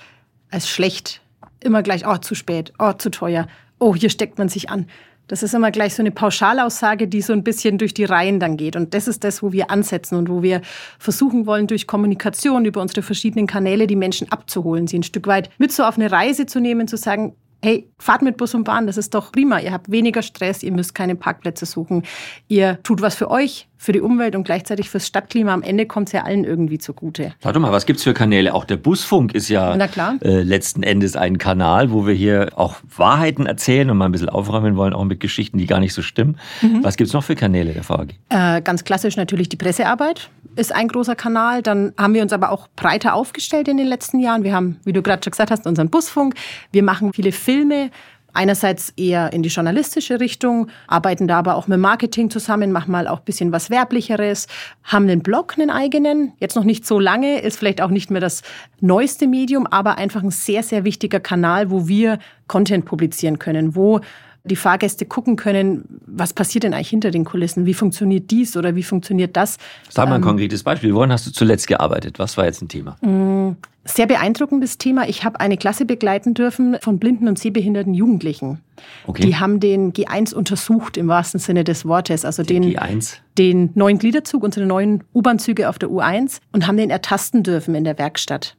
als 0.50 0.68
schlecht 0.68 1.22
immer 1.64 1.82
gleich, 1.82 2.06
oh, 2.06 2.18
zu 2.18 2.34
spät, 2.34 2.72
oh, 2.78 2.92
zu 2.92 3.10
teuer, 3.10 3.48
oh, 3.78 3.96
hier 3.96 4.10
steckt 4.10 4.38
man 4.38 4.48
sich 4.48 4.70
an. 4.70 4.86
Das 5.26 5.42
ist 5.42 5.54
immer 5.54 5.70
gleich 5.70 5.94
so 5.94 6.02
eine 6.02 6.10
Pauschalaussage, 6.10 7.08
die 7.08 7.22
so 7.22 7.32
ein 7.32 7.44
bisschen 7.44 7.78
durch 7.78 7.94
die 7.94 8.04
Reihen 8.04 8.40
dann 8.40 8.56
geht. 8.56 8.76
Und 8.76 8.92
das 8.94 9.08
ist 9.08 9.24
das, 9.24 9.42
wo 9.42 9.52
wir 9.52 9.70
ansetzen 9.70 10.16
und 10.16 10.28
wo 10.28 10.42
wir 10.42 10.60
versuchen 10.98 11.46
wollen, 11.46 11.66
durch 11.66 11.86
Kommunikation 11.86 12.64
über 12.64 12.80
unsere 12.80 13.02
verschiedenen 13.02 13.46
Kanäle 13.46 13.86
die 13.86 13.96
Menschen 13.96 14.30
abzuholen, 14.30 14.86
sie 14.86 14.98
ein 14.98 15.02
Stück 15.02 15.26
weit 15.26 15.50
mit 15.58 15.72
so 15.72 15.84
auf 15.84 15.96
eine 15.96 16.12
Reise 16.12 16.46
zu 16.46 16.60
nehmen, 16.60 16.88
zu 16.88 16.96
sagen, 16.96 17.34
hey, 17.64 17.90
fahrt 17.98 18.20
mit 18.20 18.36
Bus 18.36 18.54
und 18.54 18.64
Bahn, 18.64 18.86
das 18.86 18.98
ist 18.98 19.14
doch 19.14 19.32
prima. 19.32 19.58
Ihr 19.58 19.72
habt 19.72 19.90
weniger 19.90 20.22
Stress, 20.22 20.62
ihr 20.62 20.72
müsst 20.72 20.94
keine 20.94 21.16
Parkplätze 21.16 21.64
suchen. 21.64 22.02
Ihr 22.46 22.78
tut 22.82 23.00
was 23.00 23.14
für 23.14 23.30
euch, 23.30 23.68
für 23.76 23.92
die 23.92 24.00
Umwelt 24.00 24.34
und 24.36 24.44
gleichzeitig 24.44 24.88
fürs 24.88 25.06
Stadtklima. 25.06 25.52
Am 25.52 25.62
Ende 25.62 25.86
kommt 25.86 26.08
es 26.08 26.12
ja 26.12 26.22
allen 26.22 26.44
irgendwie 26.44 26.78
zugute. 26.78 27.34
Warte 27.42 27.58
mal, 27.58 27.72
was 27.72 27.86
gibt 27.86 27.98
es 27.98 28.04
für 28.04 28.14
Kanäle? 28.14 28.54
Auch 28.54 28.64
der 28.64 28.76
Busfunk 28.76 29.34
ist 29.34 29.48
ja 29.48 29.74
äh, 29.74 30.42
letzten 30.42 30.82
Endes 30.82 31.16
ein 31.16 31.38
Kanal, 31.38 31.90
wo 31.90 32.06
wir 32.06 32.14
hier 32.14 32.50
auch 32.56 32.76
Wahrheiten 32.96 33.46
erzählen 33.46 33.90
und 33.90 33.98
mal 33.98 34.06
ein 34.06 34.12
bisschen 34.12 34.28
aufräumen 34.28 34.76
wollen, 34.76 34.94
auch 34.94 35.04
mit 35.04 35.20
Geschichten, 35.20 35.58
die 35.58 35.66
gar 35.66 35.80
nicht 35.80 35.94
so 35.94 36.02
stimmen. 36.02 36.38
Mhm. 36.62 36.82
Was 36.82 36.96
gibt 36.96 37.08
es 37.08 37.14
noch 37.14 37.24
für 37.24 37.34
Kanäle 37.34 37.72
der 37.72 37.88
VAG? 37.88 38.14
Äh, 38.28 38.62
ganz 38.62 38.84
klassisch 38.84 39.16
natürlich 39.16 39.48
die 39.48 39.56
Pressearbeit 39.56 40.30
ist 40.56 40.74
ein 40.74 40.88
großer 40.88 41.16
Kanal. 41.16 41.62
Dann 41.62 41.92
haben 41.98 42.14
wir 42.14 42.22
uns 42.22 42.32
aber 42.32 42.50
auch 42.50 42.68
breiter 42.76 43.14
aufgestellt 43.14 43.68
in 43.68 43.76
den 43.76 43.86
letzten 43.86 44.20
Jahren. 44.20 44.44
Wir 44.44 44.54
haben, 44.54 44.78
wie 44.84 44.92
du 44.92 45.02
gerade 45.02 45.22
schon 45.22 45.30
gesagt 45.32 45.50
hast, 45.50 45.66
unseren 45.66 45.90
Busfunk. 45.90 46.34
Wir 46.72 46.82
machen 46.82 47.12
viele 47.12 47.32
Filme. 47.32 47.90
Einerseits 48.34 48.92
eher 48.96 49.32
in 49.32 49.42
die 49.42 49.48
journalistische 49.48 50.20
Richtung, 50.20 50.68
arbeiten 50.88 51.28
da 51.28 51.38
aber 51.38 51.54
auch 51.54 51.68
mit 51.68 51.78
Marketing 51.78 52.30
zusammen, 52.30 52.72
machen 52.72 52.90
mal 52.90 53.06
auch 53.06 53.20
ein 53.20 53.24
bisschen 53.24 53.52
was 53.52 53.70
Werblicheres, 53.70 54.48
haben 54.82 55.08
einen 55.08 55.22
Blog, 55.22 55.54
einen 55.56 55.70
eigenen, 55.70 56.32
jetzt 56.40 56.56
noch 56.56 56.64
nicht 56.64 56.84
so 56.84 56.98
lange, 56.98 57.40
ist 57.40 57.58
vielleicht 57.58 57.80
auch 57.80 57.90
nicht 57.90 58.10
mehr 58.10 58.20
das 58.20 58.42
neueste 58.80 59.28
Medium, 59.28 59.66
aber 59.68 59.98
einfach 59.98 60.22
ein 60.22 60.30
sehr, 60.30 60.64
sehr 60.64 60.84
wichtiger 60.84 61.20
Kanal, 61.20 61.70
wo 61.70 61.88
wir 61.88 62.18
Content 62.48 62.84
publizieren 62.84 63.38
können, 63.38 63.76
wo 63.76 64.00
die 64.44 64.56
Fahrgäste 64.56 65.06
gucken 65.06 65.36
können, 65.36 66.00
was 66.06 66.34
passiert 66.34 66.64
denn 66.64 66.74
eigentlich 66.74 66.90
hinter 66.90 67.10
den 67.10 67.24
Kulissen? 67.24 67.64
Wie 67.64 67.72
funktioniert 67.72 68.30
dies 68.30 68.56
oder 68.56 68.76
wie 68.76 68.82
funktioniert 68.82 69.36
das? 69.36 69.56
Sag 69.88 70.08
mal 70.08 70.16
ein 70.16 70.20
ähm, 70.20 70.26
konkretes 70.26 70.62
Beispiel. 70.62 70.94
Woran 70.94 71.10
hast 71.10 71.26
du 71.26 71.32
zuletzt 71.32 71.66
gearbeitet? 71.66 72.18
Was 72.18 72.36
war 72.36 72.44
jetzt 72.44 72.60
ein 72.60 72.68
Thema? 72.68 72.96
Mm, 73.00 73.56
sehr 73.86 74.06
beeindruckendes 74.06 74.76
Thema. 74.76 75.08
Ich 75.08 75.24
habe 75.24 75.40
eine 75.40 75.56
Klasse 75.56 75.86
begleiten 75.86 76.34
dürfen 76.34 76.76
von 76.82 76.98
blinden 76.98 77.26
und 77.26 77.38
sehbehinderten 77.38 77.94
Jugendlichen. 77.94 78.60
Okay. 79.06 79.22
Die 79.22 79.36
haben 79.36 79.60
den 79.60 79.94
G1 79.94 80.34
untersucht 80.34 80.98
im 80.98 81.08
wahrsten 81.08 81.40
Sinne 81.40 81.64
des 81.64 81.86
Wortes. 81.86 82.26
Also 82.26 82.42
den, 82.42 82.62
den, 82.62 82.76
G1. 82.76 83.16
den 83.38 83.70
neuen 83.74 83.98
Gliederzug, 83.98 84.42
unsere 84.42 84.66
neuen 84.66 85.04
U-Bahn-Züge 85.14 85.70
auf 85.70 85.78
der 85.78 85.88
U1 85.88 86.40
und 86.52 86.66
haben 86.66 86.76
den 86.76 86.90
ertasten 86.90 87.42
dürfen 87.42 87.74
in 87.74 87.84
der 87.84 87.98
Werkstatt 87.98 88.56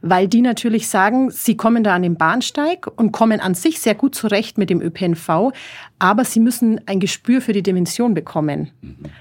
weil 0.00 0.28
die 0.28 0.42
natürlich 0.42 0.88
sagen, 0.88 1.30
sie 1.30 1.56
kommen 1.56 1.82
da 1.82 1.94
an 1.94 2.02
den 2.02 2.16
Bahnsteig 2.16 2.86
und 2.96 3.12
kommen 3.12 3.40
an 3.40 3.54
sich 3.54 3.80
sehr 3.80 3.94
gut 3.94 4.14
zurecht 4.14 4.58
mit 4.58 4.70
dem 4.70 4.80
ÖPNV, 4.80 5.52
aber 5.98 6.24
sie 6.24 6.40
müssen 6.40 6.80
ein 6.86 7.00
Gespür 7.00 7.40
für 7.40 7.52
die 7.52 7.62
Dimension 7.62 8.14
bekommen. 8.14 8.70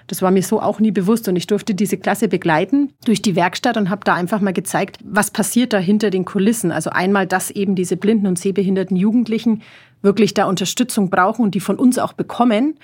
Das 0.08 0.22
war 0.22 0.32
mir 0.32 0.44
so 0.44 0.62
auch 0.62 0.80
nie 0.80 0.92
bewusst 0.92 1.28
und 1.28 1.36
ich 1.36 1.48
durfte 1.48 1.74
diese 1.74 1.98
Klasse 1.98 2.28
begleiten 2.28 2.94
durch 3.06 3.22
die 3.22 3.36
Werkstatt 3.36 3.78
und 3.78 3.90
habe 3.90 4.02
da 4.04 4.14
einfach 4.14 4.42
mal 4.42 4.54
gezeigt, 4.54 5.00
was 5.04 5.32
passiert 5.32 5.74
da 5.74 5.80
hinter 5.80 6.10
den 6.10 6.26
Kulissen. 6.26 6.72
Also 6.72 6.92
einmal, 6.92 7.26
dass 7.26 7.50
eben 7.50 7.76
diese 7.76 7.98
blinden 7.98 8.28
und 8.28 8.38
sehbehinderten 8.38 8.96
Jugendlichen 8.96 9.64
wirklich 10.02 10.34
da 10.34 10.46
Unterstützung 10.46 11.10
brauchen 11.10 11.44
und 11.44 11.56
die 11.56 11.60
von 11.60 11.78
uns 11.78 11.98
auch 11.98 12.14
bekommen. 12.14 12.76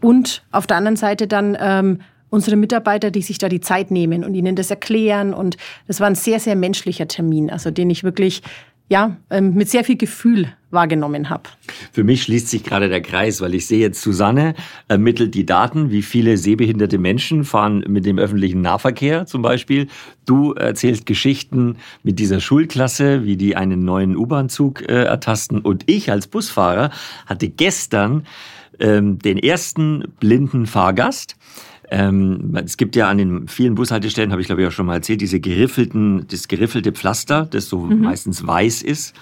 Und 0.00 0.42
auf 0.50 0.66
der 0.66 0.76
anderen 0.76 0.96
Seite 0.96 1.28
dann 1.28 1.56
ähm, 1.60 2.00
unsere 2.30 2.56
Mitarbeiter, 2.56 3.10
die 3.10 3.22
sich 3.22 3.38
da 3.38 3.48
die 3.48 3.60
Zeit 3.60 3.90
nehmen 3.90 4.24
und 4.24 4.34
ihnen 4.34 4.56
das 4.56 4.70
erklären. 4.70 5.32
Und 5.34 5.56
das 5.86 6.00
war 6.00 6.06
ein 6.06 6.14
sehr, 6.14 6.40
sehr 6.40 6.56
menschlicher 6.56 7.08
Termin, 7.08 7.50
also 7.50 7.70
den 7.70 7.90
ich 7.90 8.04
wirklich 8.04 8.42
ja, 8.88 9.16
ähm, 9.30 9.54
mit 9.54 9.68
sehr 9.68 9.82
viel 9.82 9.96
Gefühl 9.96 10.52
wahrgenommen 10.70 11.28
habe. 11.28 11.44
Für 11.92 12.04
mich 12.04 12.22
schließt 12.22 12.48
sich 12.48 12.62
gerade 12.62 12.88
der 12.88 13.00
Kreis, 13.00 13.40
weil 13.40 13.54
ich 13.54 13.66
sehe 13.66 13.80
jetzt, 13.80 14.00
Susanne 14.00 14.54
ermittelt 14.86 15.34
die 15.34 15.46
Daten, 15.46 15.90
wie 15.90 16.02
viele 16.02 16.36
sehbehinderte 16.36 16.98
Menschen 16.98 17.44
fahren 17.44 17.84
mit 17.88 18.06
dem 18.06 18.18
öffentlichen 18.18 18.60
Nahverkehr 18.60 19.26
zum 19.26 19.42
Beispiel. 19.42 19.88
Du 20.24 20.52
erzählst 20.52 21.06
Geschichten 21.06 21.76
mit 22.04 22.18
dieser 22.18 22.40
Schulklasse, 22.40 23.24
wie 23.24 23.36
die 23.36 23.56
einen 23.56 23.84
neuen 23.84 24.16
U-Bahn-Zug 24.16 24.82
äh, 24.82 25.04
ertasten. 25.04 25.60
Und 25.60 25.84
ich 25.86 26.10
als 26.12 26.28
Busfahrer 26.28 26.90
hatte 27.26 27.48
gestern 27.48 28.24
ähm, 28.78 29.18
den 29.18 29.38
ersten 29.38 30.04
blinden 30.20 30.66
Fahrgast. 30.66 31.36
Ähm, 31.90 32.56
es 32.64 32.76
gibt 32.76 32.96
ja 32.96 33.08
an 33.08 33.18
den 33.18 33.48
vielen 33.48 33.74
Bushaltestellen, 33.74 34.32
habe 34.32 34.40
ich 34.40 34.48
glaube 34.48 34.62
ich 34.62 34.68
auch 34.68 34.72
schon 34.72 34.86
mal 34.86 34.94
erzählt, 34.94 35.20
diese 35.20 35.40
geriffelten, 35.40 36.26
das 36.28 36.48
geriffelte 36.48 36.92
Pflaster, 36.92 37.46
das 37.48 37.68
so 37.68 37.78
mhm. 37.78 38.02
meistens 38.02 38.46
weiß 38.46 38.82
ist. 38.82 39.14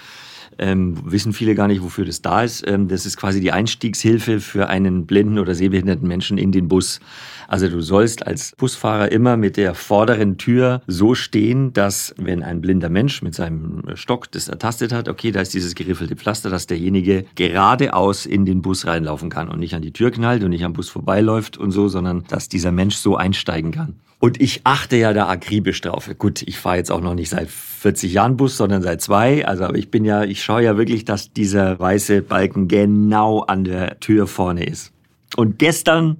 Ähm, 0.57 0.97
wissen 1.05 1.33
viele 1.33 1.55
gar 1.55 1.67
nicht, 1.67 1.83
wofür 1.83 2.05
das 2.05 2.21
da 2.21 2.43
ist. 2.43 2.63
Ähm, 2.67 2.87
das 2.87 3.05
ist 3.05 3.17
quasi 3.17 3.41
die 3.41 3.51
Einstiegshilfe 3.51 4.39
für 4.39 4.69
einen 4.69 5.05
blinden 5.05 5.39
oder 5.39 5.55
sehbehinderten 5.55 6.07
Menschen 6.07 6.37
in 6.37 6.51
den 6.51 6.67
Bus. 6.67 6.99
Also 7.47 7.69
du 7.69 7.81
sollst 7.81 8.25
als 8.25 8.53
Busfahrer 8.57 9.11
immer 9.11 9.37
mit 9.37 9.57
der 9.57 9.75
vorderen 9.75 10.37
Tür 10.37 10.81
so 10.87 11.15
stehen, 11.15 11.73
dass 11.73 12.13
wenn 12.17 12.43
ein 12.43 12.61
blinder 12.61 12.89
Mensch 12.89 13.21
mit 13.21 13.35
seinem 13.35 13.83
Stock 13.95 14.31
das 14.31 14.47
ertastet 14.47 14.91
hat, 14.91 15.07
okay, 15.07 15.31
da 15.31 15.41
ist 15.41 15.53
dieses 15.53 15.75
geriffelte 15.75 16.15
Pflaster, 16.15 16.49
dass 16.49 16.67
derjenige 16.67 17.25
geradeaus 17.35 18.25
in 18.25 18.45
den 18.45 18.61
Bus 18.61 18.87
reinlaufen 18.87 19.29
kann 19.29 19.49
und 19.49 19.59
nicht 19.59 19.75
an 19.75 19.81
die 19.81 19.93
Tür 19.93 20.11
knallt 20.11 20.43
und 20.43 20.49
nicht 20.49 20.65
am 20.65 20.73
Bus 20.73 20.89
vorbeiläuft 20.89 21.57
und 21.57 21.71
so, 21.71 21.87
sondern 21.87 22.23
dass 22.27 22.49
dieser 22.49 22.71
Mensch 22.71 22.95
so 22.95 23.15
einsteigen 23.15 23.71
kann. 23.71 23.95
Und 24.19 24.41
ich 24.41 24.61
achte 24.63 24.95
ja 24.97 25.13
da 25.13 25.27
akribisch 25.27 25.81
drauf. 25.81 26.09
Gut, 26.17 26.41
ich 26.41 26.57
fahre 26.57 26.77
jetzt 26.77 26.91
auch 26.91 27.01
noch 27.01 27.15
nicht 27.15 27.29
seit 27.29 27.49
40 27.49 28.13
Jahren 28.13 28.37
Bus, 28.37 28.57
sondern 28.57 28.81
seit 28.81 29.01
zwei. 29.01 29.45
Also 29.45 29.73
ich 29.73 29.91
bin 29.91 30.05
ja, 30.05 30.23
ich 30.23 30.43
schaue 30.43 30.63
ja 30.63 30.77
wirklich, 30.77 31.05
dass 31.05 31.33
dieser 31.33 31.79
weiße 31.79 32.21
Balken 32.21 32.67
genau 32.67 33.41
an 33.41 33.63
der 33.65 33.99
Tür 33.99 34.27
vorne 34.27 34.65
ist. 34.65 34.91
Und 35.35 35.59
gestern 35.59 36.17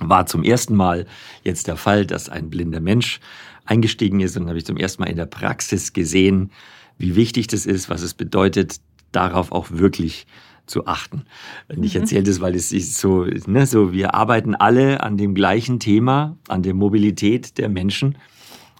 war 0.00 0.26
zum 0.26 0.42
ersten 0.42 0.74
Mal 0.74 1.06
jetzt 1.42 1.66
der 1.66 1.76
Fall, 1.76 2.06
dass 2.06 2.28
ein 2.28 2.50
blinder 2.50 2.80
Mensch 2.80 3.20
eingestiegen 3.64 4.20
ist 4.20 4.36
und 4.36 4.48
habe 4.48 4.58
ich 4.58 4.66
zum 4.66 4.76
ersten 4.76 5.02
Mal 5.02 5.08
in 5.08 5.16
der 5.16 5.26
Praxis 5.26 5.92
gesehen, 5.92 6.50
wie 6.98 7.16
wichtig 7.16 7.46
das 7.46 7.66
ist, 7.66 7.88
was 7.88 8.02
es 8.02 8.14
bedeutet, 8.14 8.76
darauf 9.12 9.52
auch 9.52 9.70
wirklich 9.70 10.26
zu 10.66 10.86
achten. 10.86 11.24
Ich 11.68 11.94
mhm. 11.94 12.02
erzähle 12.02 12.22
das, 12.22 12.40
weil 12.40 12.54
es 12.54 12.72
ist 12.72 12.98
so, 12.98 13.26
ne, 13.46 13.66
so, 13.66 13.92
wir 13.92 14.14
arbeiten 14.14 14.54
alle 14.54 15.02
an 15.02 15.16
dem 15.16 15.34
gleichen 15.34 15.78
Thema, 15.80 16.36
an 16.48 16.62
der 16.62 16.74
Mobilität 16.74 17.58
der 17.58 17.68
Menschen. 17.68 18.16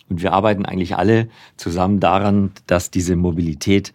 Und 0.09 0.23
wir 0.23 0.33
arbeiten 0.33 0.67
eigentlich 0.67 0.97
alle 0.97 1.29
zusammen 1.57 2.01
daran, 2.01 2.53
dass 2.67 2.91
diese 2.91 3.17
Mobilität 3.17 3.93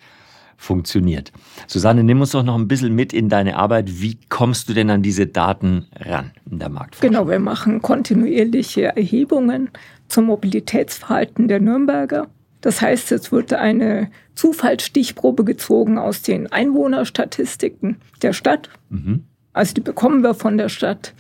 funktioniert. 0.58 1.32
Susanne, 1.68 2.04
nimm 2.04 2.20
uns 2.20 2.32
doch 2.32 2.44
noch 2.44 2.56
ein 2.56 2.68
bisschen 2.68 2.94
mit 2.94 3.14
in 3.14 3.30
deine 3.30 3.56
Arbeit. 3.56 4.02
Wie 4.02 4.20
kommst 4.28 4.68
du 4.68 4.74
denn 4.74 4.90
an 4.90 5.02
diese 5.02 5.26
Daten 5.26 5.88
ran 5.96 6.32
in 6.52 6.60
der 6.60 6.70
Marktforschung? 6.70 7.12
Genau, 7.12 7.30
wir 7.30 7.40
machen 7.40 7.82
kontinuierliche 7.82 8.96
Erhebungen 8.96 9.70
zum 10.10 10.26
Mobilitätsverhalten 10.26 11.48
der 11.48 11.62
Nürnberger. 11.62 12.28
Das 12.62 12.82
heißt, 12.82 13.12
es 13.12 13.32
wird 13.32 13.54
eine 13.54 14.10
Zufallsstichprobe 14.36 15.44
gezogen 15.44 15.98
aus 15.98 16.22
den 16.22 16.52
Einwohnerstatistiken 16.52 17.98
der 18.22 18.34
Stadt. 18.34 18.70
Mhm. 18.90 19.26
Also 19.54 19.74
die 19.74 19.82
bekommen 19.82 20.22
wir 20.22 20.34
von 20.34 20.58
der 20.58 20.70
Stadt. 20.70 21.14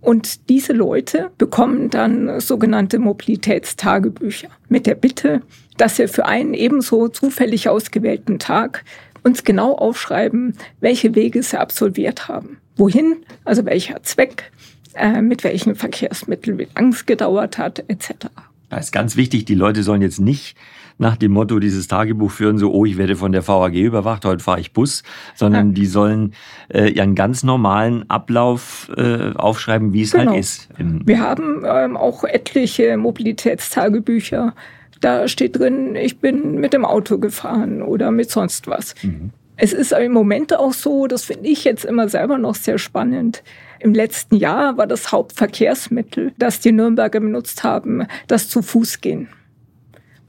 Und 0.00 0.48
diese 0.48 0.72
Leute 0.72 1.30
bekommen 1.38 1.90
dann 1.90 2.40
sogenannte 2.40 2.98
Mobilitätstagebücher 2.98 4.48
mit 4.68 4.86
der 4.86 4.94
Bitte, 4.94 5.42
dass 5.76 5.98
wir 5.98 6.08
für 6.08 6.26
einen 6.26 6.54
ebenso 6.54 7.08
zufällig 7.08 7.68
ausgewählten 7.68 8.38
Tag 8.38 8.84
uns 9.24 9.44
genau 9.44 9.74
aufschreiben, 9.74 10.54
welche 10.80 11.14
Wege 11.14 11.42
sie 11.42 11.58
absolviert 11.58 12.28
haben. 12.28 12.58
Wohin, 12.76 13.16
also 13.44 13.64
welcher 13.64 14.02
Zweck, 14.04 14.52
äh, 14.94 15.20
mit 15.20 15.42
welchen 15.42 15.74
Verkehrsmitteln, 15.74 16.58
wie 16.58 16.68
lang 16.74 16.92
es 16.92 17.04
gedauert 17.04 17.58
hat, 17.58 17.84
etc. 17.88 18.28
Das 18.70 18.86
ist 18.86 18.92
ganz 18.92 19.16
wichtig, 19.16 19.46
die 19.46 19.54
Leute 19.54 19.82
sollen 19.82 20.02
jetzt 20.02 20.20
nicht 20.20 20.56
nach 20.98 21.16
dem 21.16 21.32
Motto 21.32 21.58
dieses 21.58 21.88
Tagebuch 21.88 22.30
führen, 22.30 22.58
so, 22.58 22.72
oh, 22.72 22.84
ich 22.84 22.98
werde 22.98 23.16
von 23.16 23.32
der 23.32 23.46
VAG 23.46 23.74
überwacht, 23.74 24.24
heute 24.24 24.42
fahre 24.42 24.60
ich 24.60 24.72
Bus, 24.72 25.02
sondern 25.34 25.68
ja. 25.68 25.74
die 25.74 25.86
sollen 25.86 26.34
äh, 26.68 26.88
ihren 26.90 27.14
ganz 27.14 27.44
normalen 27.44 28.08
Ablauf 28.10 28.90
äh, 28.96 29.32
aufschreiben, 29.34 29.92
wie 29.92 30.02
es 30.02 30.12
halt 30.12 30.22
genau. 30.22 30.32
halt 30.32 30.40
ist. 30.40 30.68
Wir 30.78 31.20
haben 31.20 31.62
ähm, 31.64 31.96
auch 31.96 32.24
etliche 32.24 32.96
Mobilitätstagebücher. 32.96 34.54
Da 35.00 35.28
steht 35.28 35.58
drin, 35.58 35.94
ich 35.94 36.18
bin 36.18 36.56
mit 36.56 36.72
dem 36.72 36.84
Auto 36.84 37.18
gefahren 37.18 37.82
oder 37.82 38.10
mit 38.10 38.30
sonst 38.30 38.66
was. 38.66 38.94
Mhm. 39.02 39.30
Es 39.60 39.72
ist 39.72 39.92
im 39.92 40.12
Moment 40.12 40.56
auch 40.56 40.72
so, 40.72 41.08
das 41.08 41.24
finde 41.24 41.48
ich 41.48 41.64
jetzt 41.64 41.84
immer 41.84 42.08
selber 42.08 42.38
noch 42.38 42.54
sehr 42.54 42.78
spannend. 42.78 43.42
Im 43.80 43.92
letzten 43.92 44.36
Jahr 44.36 44.76
war 44.76 44.86
das 44.86 45.10
Hauptverkehrsmittel, 45.10 46.32
das 46.38 46.60
die 46.60 46.72
Nürnberger 46.72 47.20
benutzt 47.20 47.64
haben, 47.64 48.06
das 48.28 48.48
zu 48.48 48.62
Fuß 48.62 49.00
gehen. 49.00 49.28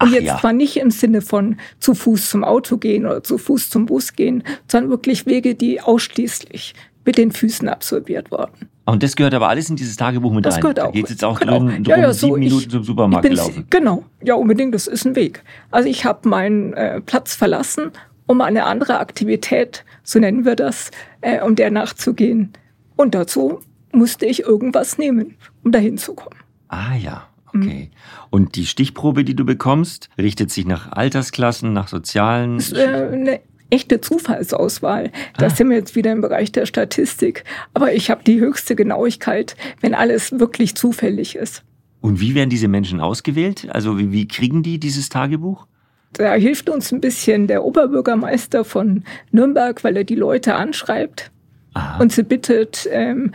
Und 0.01 0.10
Ach, 0.10 0.13
jetzt 0.13 0.25
ja. 0.25 0.39
zwar 0.39 0.53
nicht 0.53 0.77
im 0.77 0.91
Sinne 0.91 1.22
von 1.22 1.58
zu 1.79 1.94
Fuß 1.94 2.29
zum 2.29 2.44
Auto 2.44 2.77
gehen 2.77 3.06
oder 3.06 3.24
zu 3.24 3.38
Fuß 3.38 3.70
zum 3.70 3.86
Bus 3.86 4.13
gehen, 4.13 4.44
sondern 4.68 4.89
wirklich 4.89 5.25
Wege, 5.25 5.56
die 5.56 5.82
ausschließlich 5.82 6.74
mit 7.06 7.18
den 7.18 7.32
Füßen 7.32 7.68
absolviert 7.68 8.32
wurden. 8.32 8.70
Und 8.86 9.03
das 9.03 9.15
gehört 9.15 9.34
aber 9.34 9.50
alles 9.50 9.70
in 9.70 9.75
dieses 9.75 9.98
Tagebuch 9.98 10.32
mit 10.34 10.46
das 10.46 10.56
rein. 10.56 10.62
Gehört 10.62 10.79
auch. 10.79 10.86
Da 10.86 10.91
geht 10.91 11.10
jetzt 11.10 11.24
auch 11.24 11.39
genau. 11.39 11.60
drin, 11.60 11.84
drum, 11.84 11.86
ja, 11.86 12.00
ja, 12.00 12.13
so 12.13 12.27
sieben 12.27 12.39
Minuten 12.39 12.63
ich, 12.63 12.70
zum 12.70 12.84
Supermarkt 12.84 13.27
gelaufen. 13.27 13.68
Genau, 13.70 14.03
ja 14.24 14.34
unbedingt, 14.36 14.74
das 14.74 14.88
ist 14.88 15.06
ein 15.06 15.15
Weg. 15.15 15.44
Also 15.70 15.89
ich 15.89 16.06
habe 16.06 16.27
meinen 16.27 16.74
äh, 16.74 17.01
Platz 17.01 17.36
verlassen, 17.36 17.91
um 18.25 18.41
eine 18.41 18.65
andere 18.65 19.00
Aktivität, 19.00 19.86
so 20.03 20.20
nennen 20.20 20.46
wir 20.46 20.56
das, 20.56 20.91
äh, 21.22 21.41
um 21.41 21.56
der 21.56 21.72
nachzugehen. 21.72 22.53
Und 22.96 23.15
dazu 23.15 23.60
musste 23.91 24.25
ich 24.25 24.41
irgendwas 24.44 24.98
nehmen, 24.98 25.36
um 25.63 25.72
dahin 25.72 25.98
zu 25.98 26.13
kommen. 26.13 26.38
Ah 26.68 26.96
ja. 26.96 27.28
Okay. 27.56 27.89
Mhm. 27.91 27.98
Und 28.29 28.56
die 28.56 28.65
Stichprobe, 28.65 29.24
die 29.24 29.36
du 29.36 29.46
bekommst, 29.46 30.10
richtet 30.18 30.51
sich 30.51 30.65
nach 30.65 30.91
Altersklassen, 30.91 31.74
nach 31.74 31.88
sozialen. 31.88 32.58
Das 32.58 32.72
ist 32.72 32.77
äh, 32.77 33.10
eine 33.12 33.39
echte 33.70 34.01
Zufallsauswahl. 34.01 35.12
Da 35.38 35.48
ah. 35.48 35.50
sind 35.50 35.70
wir 35.70 35.77
jetzt 35.77 35.96
wieder 35.96 36.12
im 36.12 36.22
Bereich 36.22 36.51
der 36.51 36.65
Statistik. 36.65 37.44
Aber 37.74 37.94
ich 37.94 38.10
habe 38.10 38.24
die 38.24 38.39
höchste 38.39 38.75
Genauigkeit, 38.75 39.56
wenn 39.82 39.94
alles 39.94 40.39
wirklich 40.39 40.75
zufällig 40.75 41.36
ist. 41.36 41.63
Und 42.01 42.22
wie 42.22 42.34
werden 42.34 42.50
diese 42.50 42.68
Menschen 42.68 43.01
ausgewählt? 43.01 43.68
Also 43.72 43.98
wie, 44.00 44.12
wie 44.12 44.27
kriegen 44.27 44.63
die 44.63 44.79
dieses 44.79 45.10
Tagebuch? 45.10 45.68
Da 46.13 46.34
hilft 46.34 46.70
uns 46.70 46.91
ein 46.91 47.01
bisschen 47.01 47.48
der 47.48 47.63
Oberbürgermeister 47.63 48.65
von 48.65 49.03
Nürnberg, 49.32 49.84
weil 49.84 49.96
er 49.98 50.03
die 50.03 50.15
Leute 50.15 50.56
anschreibt 50.56 51.32
Aha. 51.74 52.00
und 52.00 52.12
sie 52.12 52.24
bittet, 52.24 52.88
ähm, 52.91 53.32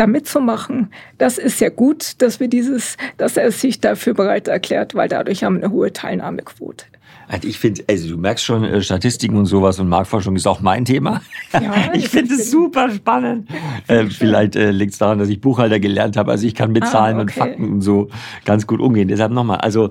da 0.00 0.06
mitzumachen. 0.06 0.90
Das 1.18 1.36
ist 1.36 1.60
ja 1.60 1.68
gut, 1.68 2.22
dass 2.22 2.40
wir 2.40 2.48
dieses, 2.48 2.96
dass 3.18 3.36
er 3.36 3.52
sich 3.52 3.80
dafür 3.80 4.14
bereit 4.14 4.48
erklärt, 4.48 4.94
weil 4.94 5.08
dadurch 5.08 5.44
haben 5.44 5.56
wir 5.56 5.64
eine 5.64 5.72
hohe 5.72 5.92
Teilnahmequote. 5.92 6.86
Also 7.28 7.46
ich 7.46 7.58
finde, 7.58 7.84
also 7.88 8.08
du 8.08 8.16
merkst 8.16 8.44
schon, 8.44 8.64
äh, 8.64 8.82
Statistiken 8.82 9.36
und 9.36 9.46
sowas 9.46 9.78
und 9.78 9.88
Marktforschung 9.88 10.34
ist 10.34 10.48
auch 10.48 10.60
mein 10.62 10.84
Thema. 10.84 11.20
Ja, 11.52 11.90
ich 11.92 12.08
finde 12.08 12.34
es 12.34 12.50
super 12.50 12.90
spannend. 12.90 13.48
Äh, 13.86 14.06
vielleicht 14.06 14.56
äh, 14.56 14.70
liegt 14.72 14.94
es 14.94 14.98
daran, 14.98 15.18
dass 15.18 15.28
ich 15.28 15.40
Buchhalter 15.40 15.78
gelernt 15.78 16.16
habe. 16.16 16.32
Also 16.32 16.46
ich 16.46 16.54
kann 16.54 16.72
mit 16.72 16.82
ah, 16.84 16.86
Zahlen 16.86 17.16
okay. 17.16 17.22
und 17.22 17.32
Fakten 17.32 17.72
und 17.72 17.80
so 17.82 18.08
ganz 18.44 18.66
gut 18.66 18.80
umgehen. 18.80 19.06
Deshalb 19.06 19.32
nochmal, 19.32 19.58
also 19.58 19.90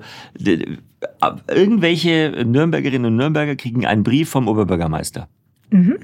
irgendwelche 1.48 2.44
Nürnbergerinnen 2.44 3.12
und 3.12 3.16
Nürnberger 3.16 3.56
kriegen 3.56 3.86
einen 3.86 4.02
Brief 4.02 4.28
vom 4.28 4.48
Oberbürgermeister. 4.48 5.28
Mhm. 5.70 5.98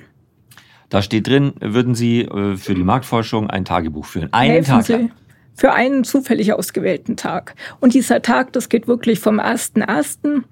Da 0.88 1.02
steht 1.02 1.26
drin, 1.26 1.54
würden 1.60 1.94
Sie 1.94 2.22
äh, 2.22 2.56
für 2.56 2.74
die 2.74 2.84
Marktforschung 2.84 3.50
ein 3.50 3.64
Tagebuch 3.64 4.04
führen. 4.04 4.32
Einen 4.32 4.52
Helfen 4.52 4.70
Tag 4.70 4.88
lang. 4.88 5.12
Für 5.54 5.72
einen 5.72 6.04
zufällig 6.04 6.52
ausgewählten 6.52 7.16
Tag. 7.16 7.54
Und 7.80 7.94
dieser 7.94 8.20
Tag, 8.20 8.52
das 8.52 8.68
geht 8.68 8.86
wirklich 8.86 9.20
vom 9.20 9.40
1.1. 9.40 10.42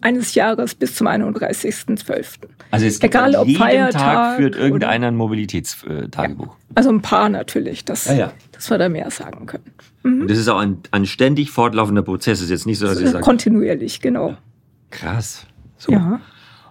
eines 0.00 0.34
Jahres 0.34 0.74
bis 0.74 0.96
zum 0.96 1.06
31.12. 1.06 2.26
Also 2.70 2.86
es 2.86 2.98
gibt 2.98 3.14
Egal, 3.14 3.36
ob 3.36 3.46
jeden 3.46 3.60
Feiertag 3.60 4.00
Tag 4.00 4.36
führt 4.36 4.56
irgendeiner 4.56 5.06
ein 5.06 5.16
Mobilitätstagebuch. 5.16 6.46
Ja, 6.46 6.56
also 6.74 6.90
ein 6.90 7.02
paar 7.02 7.28
natürlich, 7.28 7.84
das, 7.84 8.06
ja, 8.06 8.14
ja. 8.14 8.32
dass 8.52 8.68
wir 8.68 8.78
da 8.78 8.88
mehr 8.88 9.10
sagen 9.10 9.46
können. 9.46 9.72
Mhm. 10.02 10.22
Und 10.22 10.30
das 10.30 10.38
ist 10.38 10.48
auch 10.48 10.58
ein, 10.58 10.78
ein 10.90 11.06
ständig 11.06 11.50
fortlaufender 11.50 12.02
Prozess. 12.02 12.38
Das 12.38 12.46
ist 12.46 12.50
jetzt 12.50 12.66
nicht 12.66 12.78
so, 12.78 12.86
dass 12.86 13.00
ich 13.00 13.08
sage... 13.08 13.22
Kontinuierlich, 13.22 14.00
genau. 14.00 14.36
Krass. 14.90 15.46
So. 15.78 15.92
Ja. 15.92 16.20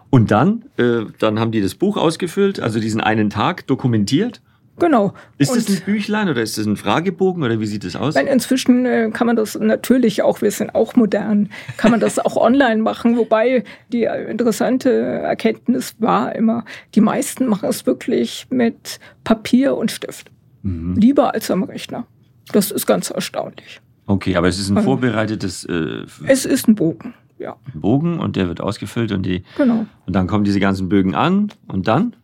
Und 0.10 0.32
dann, 0.32 0.66
äh, 0.78 1.06
dann 1.20 1.40
haben 1.40 1.52
die 1.52 1.62
das 1.62 1.76
Buch 1.76 1.98
ausgefüllt, 1.98 2.60
also 2.60 2.80
diesen 2.80 3.02
einen 3.02 3.30
Tag 3.30 3.68
dokumentiert. 3.68 4.42
Genau. 4.80 5.14
Ist 5.40 5.50
und 5.50 5.58
das 5.58 5.70
ein 5.70 5.84
Büchlein 5.86 6.30
oder 6.30 6.42
ist 6.42 6.58
das 6.58 6.68
ein 6.68 6.78
Fragebogen 6.78 7.44
oder 7.44 7.60
wie 7.60 7.66
sieht 7.66 7.84
das 7.84 7.96
aus? 7.96 8.16
Weil 8.16 8.28
inzwischen 8.28 8.86
äh, 8.86 9.10
kann 9.12 9.26
man 9.26 9.36
das 9.36 9.58
natürlich 9.60 10.22
auch, 10.22 10.42
wir 10.42 10.52
sind 10.52 10.76
auch 10.76 10.96
modern, 10.96 11.50
kann 11.78 11.92
man 11.92 12.00
das 12.00 12.20
auch 12.26 12.38
online 12.38 12.82
machen, 12.82 13.18
wobei 13.18 13.64
die 13.92 14.04
interessante 14.04 14.92
Erkenntnis 14.92 15.96
war 16.00 16.36
immer, 16.36 16.64
die 16.94 17.02
meisten 17.02 17.48
machen 17.48 17.68
es 17.70 17.86
wirklich 17.88 18.48
mit 18.52 19.00
Papier 19.24 19.76
und 19.76 19.92
Stift. 19.92 20.30
Mhm. 20.62 20.96
Lieber 20.96 21.34
als 21.34 21.50
am 21.50 21.64
Rechner. 21.64 22.06
Das 22.52 22.72
ist 22.72 22.86
ganz 22.86 23.10
erstaunlich. 23.10 23.82
Okay, 24.06 24.36
aber 24.36 24.48
es 24.48 24.60
ist 24.60 24.70
ein 24.70 24.78
also 24.78 24.86
vorbereitetes. 24.86 25.66
Äh, 25.66 26.06
es 26.28 26.46
ist 26.46 26.68
ein 26.68 26.76
Bogen. 26.76 27.14
Ja. 27.40 27.58
Bogen 27.74 28.20
und 28.20 28.36
der 28.36 28.48
wird 28.48 28.62
ausgefüllt 28.62 29.12
und 29.12 29.26
die. 29.26 29.44
Genau. 29.58 29.86
Und 30.06 30.16
dann 30.16 30.28
kommen 30.28 30.44
diese 30.44 30.60
ganzen 30.60 30.90
Bögen 30.90 31.16
an 31.16 31.52
und 31.68 31.88
dann? 31.88 32.16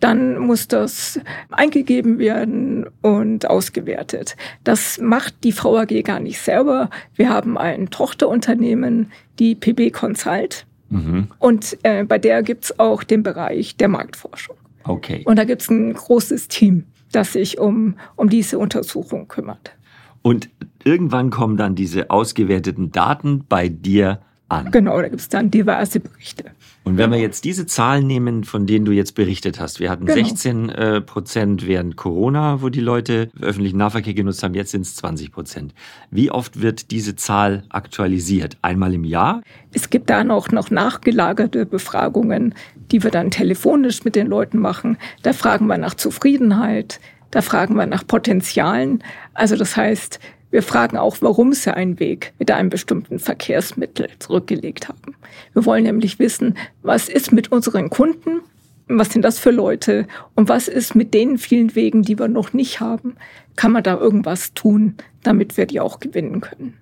Dann 0.00 0.38
muss 0.38 0.68
das 0.68 1.20
eingegeben 1.50 2.18
werden 2.18 2.86
und 3.02 3.50
ausgewertet. 3.50 4.36
Das 4.62 5.00
macht 5.00 5.42
die 5.42 5.52
VAG 5.52 6.04
gar 6.04 6.20
nicht 6.20 6.40
selber. 6.40 6.88
Wir 7.14 7.30
haben 7.30 7.58
ein 7.58 7.90
Tochterunternehmen, 7.90 9.10
die 9.40 9.56
PB 9.56 9.92
Consult. 9.92 10.66
Mhm. 10.90 11.28
Und 11.38 11.76
äh, 11.82 12.04
bei 12.04 12.18
der 12.18 12.42
gibt's 12.42 12.78
auch 12.78 13.02
den 13.02 13.24
Bereich 13.24 13.76
der 13.76 13.88
Marktforschung. 13.88 14.56
Okay. 14.84 15.22
Und 15.24 15.36
da 15.36 15.44
gibt's 15.44 15.68
ein 15.68 15.92
großes 15.92 16.48
Team, 16.48 16.84
das 17.10 17.32
sich 17.32 17.58
um, 17.58 17.96
um 18.14 18.28
diese 18.28 18.58
Untersuchung 18.58 19.26
kümmert. 19.26 19.72
Und 20.22 20.48
irgendwann 20.84 21.30
kommen 21.30 21.56
dann 21.56 21.74
diese 21.74 22.10
ausgewerteten 22.10 22.92
Daten 22.92 23.44
bei 23.48 23.68
dir 23.68 24.20
an. 24.48 24.70
Genau, 24.70 25.00
da 25.00 25.08
gibt 25.08 25.20
es 25.20 25.28
dann 25.28 25.50
diverse 25.50 26.00
Berichte. 26.00 26.44
Und 26.84 26.96
wenn 26.96 27.10
wir 27.10 27.18
jetzt 27.18 27.44
diese 27.44 27.66
Zahlen 27.66 28.06
nehmen, 28.06 28.44
von 28.44 28.66
denen 28.66 28.86
du 28.86 28.92
jetzt 28.92 29.14
berichtet 29.14 29.60
hast, 29.60 29.78
wir 29.78 29.90
hatten 29.90 30.06
genau. 30.06 30.26
16 30.26 30.68
äh, 30.70 31.00
Prozent 31.02 31.66
während 31.66 31.96
Corona, 31.96 32.62
wo 32.62 32.70
die 32.70 32.80
Leute 32.80 33.28
öffentlichen 33.40 33.76
Nahverkehr 33.76 34.14
genutzt 34.14 34.42
haben, 34.42 34.54
jetzt 34.54 34.70
sind 34.70 34.82
es 34.82 34.96
20 34.96 35.30
Prozent. 35.30 35.74
Wie 36.10 36.30
oft 36.30 36.62
wird 36.62 36.90
diese 36.90 37.14
Zahl 37.14 37.64
aktualisiert? 37.68 38.56
Einmal 38.62 38.94
im 38.94 39.04
Jahr? 39.04 39.42
Es 39.74 39.90
gibt 39.90 40.08
da 40.08 40.24
noch, 40.24 40.50
noch 40.50 40.70
nachgelagerte 40.70 41.66
Befragungen, 41.66 42.54
die 42.90 43.02
wir 43.02 43.10
dann 43.10 43.30
telefonisch 43.30 44.04
mit 44.04 44.16
den 44.16 44.26
Leuten 44.26 44.58
machen. 44.58 44.96
Da 45.22 45.34
fragen 45.34 45.66
wir 45.66 45.76
nach 45.76 45.94
Zufriedenheit, 45.94 47.00
da 47.30 47.42
fragen 47.42 47.74
wir 47.74 47.84
nach 47.84 48.06
Potenzialen. 48.06 49.04
Also 49.34 49.56
das 49.56 49.76
heißt, 49.76 50.20
wir 50.50 50.62
fragen 50.62 50.96
auch, 50.96 51.18
warum 51.20 51.52
sie 51.52 51.74
einen 51.74 52.00
Weg 52.00 52.32
mit 52.38 52.50
einem 52.50 52.70
bestimmten 52.70 53.18
Verkehrsmittel 53.18 54.08
zurückgelegt 54.18 54.88
haben. 54.88 55.14
Wir 55.52 55.64
wollen 55.66 55.84
nämlich 55.84 56.18
wissen, 56.18 56.56
was 56.82 57.08
ist 57.08 57.32
mit 57.32 57.52
unseren 57.52 57.90
Kunden, 57.90 58.40
was 58.88 59.10
sind 59.12 59.22
das 59.22 59.38
für 59.38 59.50
Leute 59.50 60.06
und 60.34 60.48
was 60.48 60.68
ist 60.68 60.94
mit 60.94 61.12
den 61.12 61.36
vielen 61.36 61.74
Wegen, 61.74 62.02
die 62.02 62.18
wir 62.18 62.28
noch 62.28 62.52
nicht 62.52 62.80
haben. 62.80 63.16
Kann 63.56 63.72
man 63.72 63.82
da 63.82 63.98
irgendwas 63.98 64.54
tun, 64.54 64.96
damit 65.22 65.56
wir 65.56 65.66
die 65.66 65.80
auch 65.80 66.00
gewinnen 66.00 66.40
können? 66.40 66.78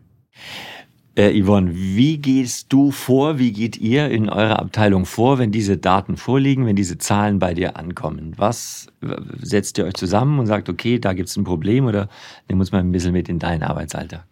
Äh, 1.17 1.43
Yvonne, 1.43 1.71
wie 1.75 2.19
gehst 2.19 2.73
du 2.73 2.91
vor, 2.91 3.39
wie 3.39 3.51
geht 3.51 3.79
ihr 3.79 4.11
in 4.11 4.29
eurer 4.29 4.59
Abteilung 4.59 5.07
vor, 5.07 5.39
wenn 5.39 5.51
diese 5.51 5.79
Daten 5.79 6.19
vorliegen, 6.19 6.67
wenn 6.67 6.77
diese 6.77 6.99
Zahlen 6.99 7.39
bei 7.39 7.55
dir 7.55 7.77
ankommen? 7.77 8.35
Was 8.37 8.89
setzt 9.41 9.79
ihr 9.79 9.87
euch 9.87 9.95
zusammen 9.95 10.39
und 10.39 10.47
sagt, 10.47 10.69
okay, 10.69 10.99
da 10.99 11.15
gibt 11.15 11.31
es 11.31 11.37
ein 11.37 11.45
Problem 11.45 11.87
oder 11.87 12.11
nimm 12.49 12.61
uns 12.61 12.71
mal 12.71 12.81
ein 12.81 12.93
bisschen 12.93 13.13
mit 13.13 13.31
in 13.31 13.39
deinen 13.39 13.63
Arbeitsalltag? 13.63 14.25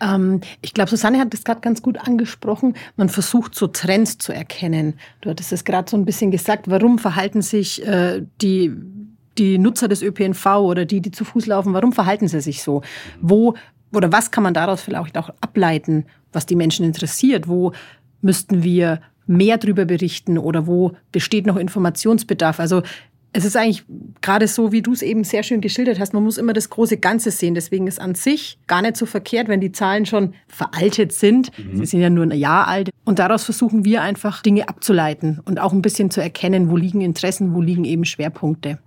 Ähm, 0.00 0.42
ich 0.60 0.74
glaube, 0.74 0.90
Susanne 0.90 1.18
hat 1.18 1.32
das 1.32 1.42
gerade 1.42 1.62
ganz 1.62 1.80
gut 1.80 1.98
angesprochen. 1.98 2.74
Man 2.96 3.08
versucht 3.08 3.54
so 3.54 3.66
Trends 3.66 4.18
zu 4.18 4.32
erkennen. 4.32 4.94
Du 5.22 5.30
hattest 5.30 5.52
es 5.52 5.64
gerade 5.64 5.90
so 5.90 5.96
ein 5.96 6.04
bisschen 6.04 6.30
gesagt. 6.30 6.68
Warum 6.68 6.98
verhalten 6.98 7.40
sich 7.40 7.86
äh, 7.86 8.22
die 8.42 8.72
die 9.38 9.58
Nutzer 9.58 9.88
des 9.88 10.02
ÖPNV 10.02 10.44
oder 10.58 10.84
die, 10.84 11.00
die 11.00 11.12
zu 11.12 11.24
Fuß 11.24 11.46
laufen, 11.46 11.72
warum 11.72 11.92
verhalten 11.92 12.28
sie 12.28 12.40
sich 12.40 12.62
so? 12.62 12.82
Wo 13.22 13.54
oder 13.92 14.12
was 14.12 14.30
kann 14.30 14.44
man 14.44 14.54
daraus 14.54 14.82
vielleicht 14.82 15.18
auch 15.18 15.30
ableiten, 15.40 16.06
was 16.32 16.46
die 16.46 16.56
Menschen 16.56 16.84
interessiert? 16.84 17.48
Wo 17.48 17.72
müssten 18.20 18.62
wir 18.62 19.00
mehr 19.26 19.58
darüber 19.58 19.84
berichten 19.84 20.38
oder 20.38 20.66
wo 20.66 20.92
besteht 21.12 21.46
noch 21.46 21.56
Informationsbedarf? 21.56 22.60
Also 22.60 22.82
es 23.32 23.44
ist 23.44 23.56
eigentlich 23.56 23.84
gerade 24.22 24.48
so, 24.48 24.72
wie 24.72 24.82
du 24.82 24.92
es 24.92 25.02
eben 25.02 25.22
sehr 25.22 25.42
schön 25.42 25.60
geschildert 25.60 26.00
hast, 26.00 26.12
man 26.12 26.24
muss 26.24 26.36
immer 26.36 26.52
das 26.52 26.68
große 26.68 26.96
Ganze 26.96 27.30
sehen. 27.30 27.54
Deswegen 27.54 27.86
ist 27.86 28.00
an 28.00 28.16
sich 28.16 28.58
gar 28.66 28.82
nicht 28.82 28.96
so 28.96 29.06
verkehrt, 29.06 29.46
wenn 29.48 29.60
die 29.60 29.70
Zahlen 29.70 30.04
schon 30.04 30.34
veraltet 30.48 31.12
sind. 31.12 31.56
Mhm. 31.56 31.78
Sie 31.78 31.86
sind 31.86 32.00
ja 32.00 32.10
nur 32.10 32.24
ein 32.24 32.32
Jahr 32.32 32.66
alt. 32.66 32.90
Und 33.04 33.20
daraus 33.20 33.44
versuchen 33.44 33.84
wir 33.84 34.02
einfach 34.02 34.42
Dinge 34.42 34.68
abzuleiten 34.68 35.40
und 35.44 35.60
auch 35.60 35.72
ein 35.72 35.82
bisschen 35.82 36.10
zu 36.10 36.20
erkennen, 36.20 36.70
wo 36.70 36.76
liegen 36.76 37.00
Interessen, 37.00 37.54
wo 37.54 37.60
liegen 37.60 37.84
eben 37.84 38.04
Schwerpunkte. 38.04 38.78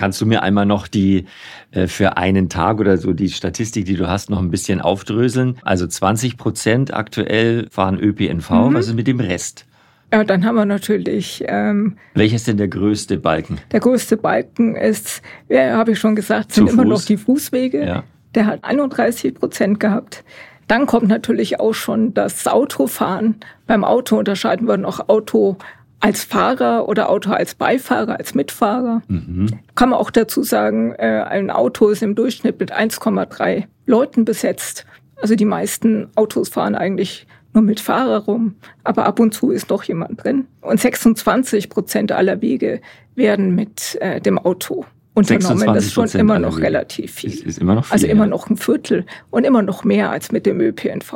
Kannst 0.00 0.18
du 0.18 0.24
mir 0.24 0.42
einmal 0.42 0.64
noch 0.64 0.88
die 0.88 1.26
äh, 1.72 1.86
für 1.86 2.16
einen 2.16 2.48
Tag 2.48 2.80
oder 2.80 2.96
so 2.96 3.12
die 3.12 3.28
Statistik, 3.28 3.84
die 3.84 3.96
du 3.96 4.08
hast, 4.08 4.30
noch 4.30 4.38
ein 4.38 4.50
bisschen 4.50 4.80
aufdröseln? 4.80 5.58
Also 5.62 5.86
20 5.86 6.38
Prozent 6.38 6.94
aktuell 6.94 7.68
fahren 7.70 8.00
ÖPNV. 8.00 8.48
Mhm. 8.48 8.72
Was 8.72 8.86
ist 8.86 8.94
mit 8.94 9.06
dem 9.06 9.20
Rest? 9.20 9.66
Ja, 10.10 10.24
dann 10.24 10.46
haben 10.46 10.54
wir 10.54 10.64
natürlich. 10.64 11.44
Ähm, 11.46 11.98
Welcher 12.14 12.36
ist 12.36 12.48
denn 12.48 12.56
der 12.56 12.68
größte 12.68 13.18
Balken? 13.18 13.58
Der 13.72 13.80
größte 13.80 14.16
Balken 14.16 14.74
ist, 14.74 15.20
ja, 15.50 15.76
habe 15.76 15.92
ich 15.92 15.98
schon 15.98 16.16
gesagt, 16.16 16.54
sind 16.54 16.70
immer 16.70 16.86
noch 16.86 17.02
die 17.02 17.18
Fußwege. 17.18 17.84
Ja. 17.84 18.04
Der 18.34 18.46
hat 18.46 18.64
31 18.64 19.34
Prozent 19.34 19.80
gehabt. 19.80 20.24
Dann 20.66 20.86
kommt 20.86 21.08
natürlich 21.08 21.60
auch 21.60 21.74
schon 21.74 22.14
das 22.14 22.46
Autofahren. 22.46 23.34
Beim 23.66 23.84
Auto 23.84 24.16
unterscheiden 24.16 24.66
wir 24.66 24.78
noch 24.78 25.10
Auto 25.10 25.58
als 26.00 26.24
Fahrer 26.24 26.88
oder 26.88 27.10
Auto 27.10 27.30
als 27.30 27.54
Beifahrer, 27.54 28.18
als 28.18 28.34
Mitfahrer. 28.34 29.02
Mhm. 29.08 29.60
Kann 29.74 29.90
man 29.90 29.98
auch 29.98 30.10
dazu 30.10 30.42
sagen, 30.42 30.92
äh, 30.92 31.24
ein 31.28 31.50
Auto 31.50 31.88
ist 31.88 32.02
im 32.02 32.14
Durchschnitt 32.14 32.58
mit 32.58 32.72
1,3 32.72 33.64
Leuten 33.86 34.24
besetzt. 34.24 34.86
Also 35.20 35.34
die 35.36 35.44
meisten 35.44 36.08
Autos 36.16 36.48
fahren 36.48 36.74
eigentlich 36.74 37.26
nur 37.52 37.62
mit 37.62 37.80
Fahrer 37.80 38.24
rum, 38.24 38.54
aber 38.84 39.04
ab 39.06 39.20
und 39.20 39.34
zu 39.34 39.50
ist 39.50 39.70
noch 39.70 39.82
jemand 39.82 40.24
drin. 40.24 40.46
Und 40.60 40.80
26 40.80 41.68
Prozent 41.68 42.12
aller 42.12 42.40
Wege 42.40 42.80
werden 43.14 43.54
mit 43.54 43.98
äh, 44.00 44.20
dem 44.20 44.38
Auto 44.38 44.86
unternommen. 45.14 45.74
Das 45.74 45.86
ist 45.86 45.92
schon 45.92 46.08
immer 46.08 46.38
noch 46.38 46.58
relativ 46.58 47.12
viel. 47.12 47.30
Ist, 47.32 47.44
ist 47.44 47.58
immer 47.58 47.74
noch 47.74 47.86
viel, 47.86 47.92
also 47.92 48.06
immer 48.06 48.26
noch 48.26 48.48
ein 48.48 48.56
Viertel 48.56 49.04
und 49.30 49.44
immer 49.44 49.62
noch 49.62 49.84
mehr 49.84 50.10
als 50.10 50.32
mit 50.32 50.46
dem 50.46 50.60
ÖPNV. 50.60 51.12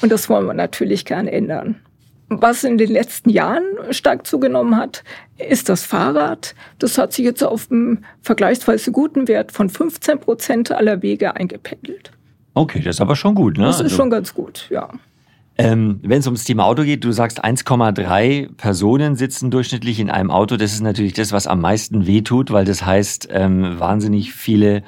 Und 0.00 0.12
das 0.12 0.28
wollen 0.28 0.46
wir 0.46 0.54
natürlich 0.54 1.04
gerne 1.04 1.30
ändern. 1.30 1.76
Was 2.30 2.62
in 2.62 2.76
den 2.76 2.90
letzten 2.90 3.30
Jahren 3.30 3.64
stark 3.90 4.26
zugenommen 4.26 4.76
hat, 4.76 5.02
ist 5.38 5.68
das 5.70 5.84
Fahrrad. 5.84 6.54
Das 6.78 6.98
hat 6.98 7.14
sich 7.14 7.24
jetzt 7.24 7.42
auf 7.42 7.70
einem 7.70 8.04
vergleichsweise 8.20 8.92
guten 8.92 9.28
Wert 9.28 9.50
von 9.50 9.70
15 9.70 10.20
Prozent 10.20 10.70
aller 10.70 11.00
Wege 11.00 11.36
eingependelt. 11.36 12.12
Okay, 12.52 12.80
das 12.80 12.96
ist 12.96 13.00
aber 13.00 13.16
schon 13.16 13.34
gut, 13.34 13.56
ne? 13.56 13.64
Das 13.64 13.76
ist 13.76 13.82
also, 13.82 13.96
schon 13.96 14.10
ganz 14.10 14.34
gut, 14.34 14.66
ja. 14.68 14.90
Ähm, 15.56 16.00
Wenn 16.02 16.20
es 16.20 16.26
ums 16.26 16.44
Thema 16.44 16.66
Auto 16.66 16.82
geht, 16.82 17.02
du 17.02 17.12
sagst 17.12 17.44
1,3 17.44 18.54
Personen 18.56 19.16
sitzen 19.16 19.50
durchschnittlich 19.50 19.98
in 19.98 20.10
einem 20.10 20.30
Auto. 20.30 20.56
Das 20.56 20.72
ist 20.72 20.82
natürlich 20.82 21.14
das, 21.14 21.32
was 21.32 21.46
am 21.46 21.60
meisten 21.60 22.06
wehtut, 22.06 22.52
weil 22.52 22.64
das 22.64 22.84
heißt, 22.84 23.28
ähm, 23.32 23.80
wahnsinnig 23.80 24.34
viele 24.34 24.82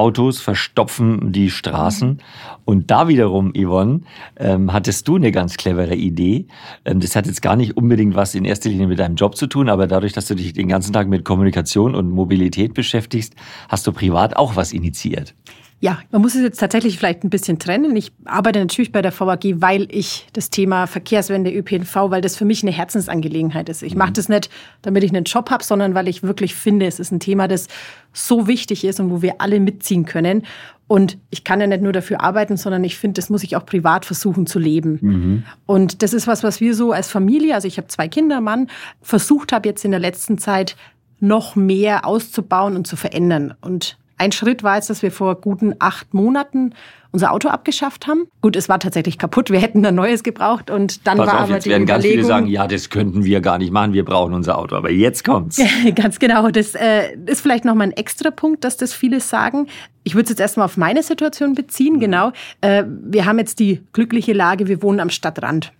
Autos 0.00 0.40
verstopfen 0.40 1.30
die 1.30 1.50
Straßen. 1.50 2.22
Und 2.64 2.90
da 2.90 3.06
wiederum, 3.06 3.52
Yvonne, 3.54 4.00
ähm, 4.38 4.72
hattest 4.72 5.06
du 5.06 5.16
eine 5.16 5.30
ganz 5.30 5.58
clevere 5.58 5.94
Idee. 5.94 6.46
Ähm, 6.86 7.00
das 7.00 7.16
hat 7.16 7.26
jetzt 7.26 7.42
gar 7.42 7.54
nicht 7.54 7.76
unbedingt 7.76 8.14
was 8.14 8.34
in 8.34 8.46
erster 8.46 8.70
Linie 8.70 8.86
mit 8.86 8.98
deinem 8.98 9.16
Job 9.16 9.36
zu 9.36 9.46
tun, 9.46 9.68
aber 9.68 9.86
dadurch, 9.86 10.14
dass 10.14 10.26
du 10.26 10.34
dich 10.34 10.54
den 10.54 10.68
ganzen 10.68 10.94
Tag 10.94 11.06
mit 11.08 11.26
Kommunikation 11.26 11.94
und 11.94 12.10
Mobilität 12.10 12.72
beschäftigst, 12.72 13.34
hast 13.68 13.86
du 13.86 13.92
privat 13.92 14.36
auch 14.36 14.56
was 14.56 14.72
initiiert. 14.72 15.34
Ja, 15.82 15.98
man 16.10 16.20
muss 16.20 16.34
es 16.34 16.42
jetzt 16.42 16.60
tatsächlich 16.60 16.98
vielleicht 16.98 17.24
ein 17.24 17.30
bisschen 17.30 17.58
trennen. 17.58 17.96
Ich 17.96 18.12
arbeite 18.26 18.58
natürlich 18.58 18.92
bei 18.92 19.00
der 19.00 19.18
VAG, 19.18 19.62
weil 19.62 19.88
ich 19.90 20.26
das 20.34 20.50
Thema 20.50 20.86
Verkehrswende 20.86 21.50
ÖPNV, 21.50 21.94
weil 22.10 22.20
das 22.20 22.36
für 22.36 22.44
mich 22.44 22.62
eine 22.62 22.70
Herzensangelegenheit 22.70 23.70
ist. 23.70 23.82
Ich 23.82 23.94
mache 23.94 24.10
mhm. 24.10 24.14
das 24.14 24.28
nicht, 24.28 24.50
damit 24.82 25.04
ich 25.04 25.10
einen 25.10 25.24
Job 25.24 25.50
habe, 25.50 25.64
sondern 25.64 25.94
weil 25.94 26.06
ich 26.06 26.22
wirklich 26.22 26.54
finde, 26.54 26.84
es 26.84 27.00
ist 27.00 27.12
ein 27.12 27.20
Thema, 27.20 27.48
das 27.48 27.68
so 28.12 28.46
wichtig 28.46 28.84
ist 28.84 29.00
und 29.00 29.10
wo 29.10 29.22
wir 29.22 29.40
alle 29.40 29.58
mitziehen 29.58 30.04
können. 30.04 30.44
Und 30.86 31.16
ich 31.30 31.44
kann 31.44 31.62
ja 31.62 31.66
nicht 31.66 31.82
nur 31.82 31.94
dafür 31.94 32.20
arbeiten, 32.20 32.58
sondern 32.58 32.84
ich 32.84 32.98
finde, 32.98 33.18
das 33.18 33.30
muss 33.30 33.42
ich 33.42 33.56
auch 33.56 33.64
privat 33.64 34.04
versuchen 34.04 34.46
zu 34.46 34.58
leben. 34.58 34.98
Mhm. 35.00 35.44
Und 35.64 36.02
das 36.02 36.12
ist 36.12 36.26
was, 36.26 36.42
was 36.42 36.60
wir 36.60 36.74
so 36.74 36.92
als 36.92 37.08
Familie, 37.08 37.54
also 37.54 37.66
ich 37.66 37.78
habe 37.78 37.88
zwei 37.88 38.06
Kinder, 38.06 38.42
Mann, 38.42 38.68
versucht 39.00 39.52
habe 39.52 39.66
jetzt 39.66 39.84
in 39.86 39.92
der 39.92 40.00
letzten 40.00 40.36
Zeit 40.36 40.76
noch 41.20 41.56
mehr 41.56 42.04
auszubauen 42.04 42.76
und 42.76 42.86
zu 42.86 42.96
verändern. 42.96 43.54
Und 43.62 43.98
ein 44.20 44.32
Schritt 44.32 44.62
war 44.62 44.76
jetzt, 44.76 44.90
dass 44.90 45.02
wir 45.02 45.10
vor 45.10 45.34
guten 45.40 45.74
acht 45.78 46.12
Monaten 46.12 46.74
unser 47.10 47.32
Auto 47.32 47.48
abgeschafft 47.48 48.06
haben. 48.06 48.26
Gut, 48.42 48.54
es 48.54 48.68
war 48.68 48.78
tatsächlich 48.78 49.18
kaputt. 49.18 49.50
Wir 49.50 49.58
hätten 49.60 49.84
ein 49.84 49.94
neues 49.94 50.22
gebraucht 50.22 50.70
und 50.70 51.06
dann 51.06 51.16
Pass 51.16 51.26
war 51.26 51.34
auf, 51.36 51.40
aber 51.44 51.54
jetzt 51.54 51.64
die 51.64 51.70
werden 51.70 51.86
ganz 51.86 52.04
viele 52.04 52.22
sagen, 52.24 52.46
ja, 52.46 52.68
das 52.68 52.90
könnten 52.90 53.24
wir 53.24 53.40
gar 53.40 53.56
nicht 53.56 53.72
machen. 53.72 53.94
Wir 53.94 54.04
brauchen 54.04 54.34
unser 54.34 54.58
Auto. 54.58 54.76
Aber 54.76 54.90
jetzt 54.90 55.24
kommt's. 55.24 55.58
ganz 55.94 56.18
genau. 56.18 56.50
Das 56.50 56.74
äh, 56.74 57.16
ist 57.26 57.40
vielleicht 57.40 57.64
noch 57.64 57.74
mal 57.74 57.84
ein 57.84 57.92
extra 57.92 58.30
Punkt, 58.30 58.62
dass 58.62 58.76
das 58.76 58.92
viele 58.92 59.20
sagen. 59.20 59.66
Ich 60.04 60.14
würde 60.14 60.24
es 60.24 60.30
jetzt 60.30 60.40
erstmal 60.40 60.66
auf 60.66 60.76
meine 60.76 61.02
Situation 61.02 61.54
beziehen. 61.54 61.94
Mhm. 61.94 62.00
Genau. 62.00 62.32
Äh, 62.60 62.84
wir 62.86 63.24
haben 63.24 63.38
jetzt 63.38 63.58
die 63.58 63.80
glückliche 63.94 64.34
Lage, 64.34 64.68
wir 64.68 64.82
wohnen 64.82 65.00
am 65.00 65.10
Stadtrand. 65.10 65.72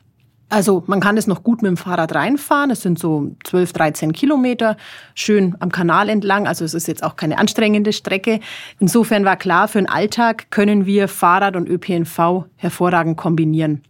Also 0.51 0.83
man 0.87 1.01
kann 1.01 1.17
es 1.17 1.29
noch 1.29 1.45
gut 1.45 1.63
mit 1.63 1.69
dem 1.69 1.77
Fahrrad 1.77 2.13
reinfahren. 2.13 2.73
Es 2.73 2.83
sind 2.83 2.99
so 2.99 3.37
12, 3.45 3.73
13 3.73 4.13
Kilometer, 4.13 4.77
schön 5.15 5.57
am 5.61 5.71
Kanal 5.71 6.09
entlang. 6.09 6.49
Also 6.49 6.65
es 6.65 6.75
ist 6.75 6.89
jetzt 6.89 7.05
auch 7.05 7.15
keine 7.15 7.39
anstrengende 7.39 7.93
Strecke. 7.93 8.41
Insofern 8.81 9.25
war 9.25 9.37
klar, 9.37 9.69
für 9.69 9.79
den 9.79 9.89
Alltag 9.89 10.51
können 10.51 10.87
wir 10.87 11.07
Fahrrad 11.07 11.55
und 11.55 11.69
ÖPNV 11.69 12.47
hervorragend 12.57 13.17
kombinieren. 13.17 13.83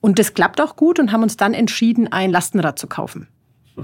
Und 0.00 0.20
das 0.20 0.34
klappt 0.34 0.60
auch 0.60 0.76
gut 0.76 1.00
und 1.00 1.10
haben 1.10 1.24
uns 1.24 1.36
dann 1.36 1.52
entschieden, 1.52 2.10
ein 2.12 2.30
Lastenrad 2.30 2.78
zu 2.78 2.86
kaufen. 2.86 3.26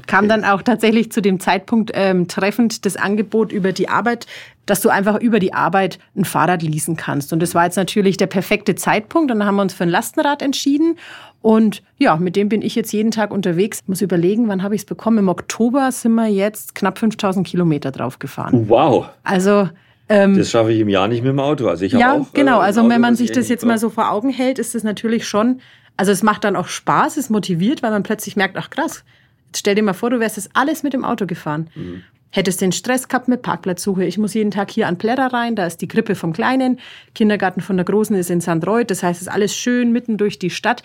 kam 0.06 0.28
dann 0.28 0.44
auch 0.44 0.62
tatsächlich 0.62 1.10
zu 1.10 1.20
dem 1.20 1.40
Zeitpunkt 1.40 1.90
ähm, 1.94 2.28
treffend 2.28 2.86
das 2.86 2.96
Angebot 2.96 3.50
über 3.50 3.72
die 3.72 3.88
Arbeit, 3.88 4.26
dass 4.66 4.80
du 4.80 4.88
einfach 4.88 5.20
über 5.20 5.40
die 5.40 5.52
Arbeit 5.52 5.98
ein 6.16 6.24
Fahrrad 6.24 6.62
leasen 6.62 6.96
kannst. 6.96 7.32
Und 7.32 7.40
das 7.40 7.54
war 7.54 7.64
jetzt 7.64 7.76
natürlich 7.76 8.16
der 8.16 8.26
perfekte 8.26 8.76
Zeitpunkt. 8.76 9.30
Und 9.30 9.38
dann 9.38 9.46
haben 9.46 9.56
wir 9.56 9.62
uns 9.62 9.74
für 9.74 9.82
ein 9.82 9.90
Lastenrad 9.90 10.42
entschieden. 10.42 10.96
Und 11.44 11.82
ja, 11.98 12.16
mit 12.16 12.36
dem 12.36 12.48
bin 12.48 12.62
ich 12.62 12.74
jetzt 12.74 12.90
jeden 12.94 13.10
Tag 13.10 13.30
unterwegs. 13.30 13.80
Ich 13.82 13.88
muss 13.88 14.00
überlegen, 14.00 14.48
wann 14.48 14.62
habe 14.62 14.74
ich 14.74 14.80
es 14.80 14.86
bekommen? 14.86 15.18
Im 15.18 15.28
Oktober 15.28 15.92
sind 15.92 16.14
wir 16.14 16.26
jetzt 16.26 16.74
knapp 16.74 16.98
5000 16.98 17.46
Kilometer 17.46 17.90
drauf 17.90 18.18
gefahren. 18.18 18.70
Wow. 18.70 19.10
Also 19.24 19.68
ähm, 20.08 20.38
das 20.38 20.50
schaffe 20.50 20.72
ich 20.72 20.80
im 20.80 20.88
Jahr 20.88 21.06
nicht 21.06 21.22
mit 21.22 21.28
dem 21.28 21.40
Auto. 21.40 21.68
Also 21.68 21.84
ich 21.84 21.92
ja, 21.92 22.14
auch, 22.14 22.32
genau. 22.32 22.60
Äh, 22.60 22.64
also 22.64 22.80
Auto, 22.80 22.88
wenn 22.88 23.02
man 23.02 23.14
sich 23.14 23.30
das 23.30 23.50
jetzt 23.50 23.66
mal 23.66 23.76
so 23.76 23.90
vor 23.90 24.10
Augen 24.10 24.30
hält, 24.30 24.58
ist 24.58 24.74
das 24.74 24.84
natürlich 24.84 25.28
schon. 25.28 25.60
Also 25.98 26.12
es 26.12 26.22
macht 26.22 26.44
dann 26.44 26.56
auch 26.56 26.68
Spaß, 26.68 27.18
es 27.18 27.28
motiviert, 27.28 27.82
weil 27.82 27.90
man 27.90 28.04
plötzlich 28.04 28.36
merkt, 28.36 28.56
ach 28.56 28.70
krass, 28.70 29.04
jetzt 29.48 29.58
stell 29.58 29.74
dir 29.74 29.82
mal 29.82 29.92
vor, 29.92 30.08
du 30.08 30.20
wärst 30.20 30.38
das 30.38 30.48
alles 30.54 30.82
mit 30.82 30.94
dem 30.94 31.04
Auto 31.04 31.26
gefahren. 31.26 31.68
Mhm. 31.74 32.04
Hättest 32.30 32.62
den 32.62 32.72
Stress 32.72 33.06
gehabt 33.06 33.28
mit 33.28 33.42
Parkplatzsuche. 33.42 34.04
Ich 34.04 34.18
muss 34.18 34.34
jeden 34.34 34.50
Tag 34.50 34.68
hier 34.70 34.88
an 34.88 34.98
Plärrer 34.98 35.32
rein, 35.32 35.54
da 35.54 35.66
ist 35.66 35.82
die 35.82 35.86
Krippe 35.86 36.16
vom 36.16 36.32
Kleinen, 36.32 36.80
Kindergarten 37.14 37.60
von 37.60 37.76
der 37.76 37.84
Großen 37.84 38.16
ist 38.16 38.28
in 38.28 38.40
St. 38.40 38.66
Reut, 38.66 38.90
das 38.90 39.04
heißt, 39.04 39.20
es 39.20 39.28
ist 39.28 39.32
alles 39.32 39.54
schön 39.54 39.92
mitten 39.92 40.16
durch 40.16 40.40
die 40.40 40.50
Stadt 40.50 40.82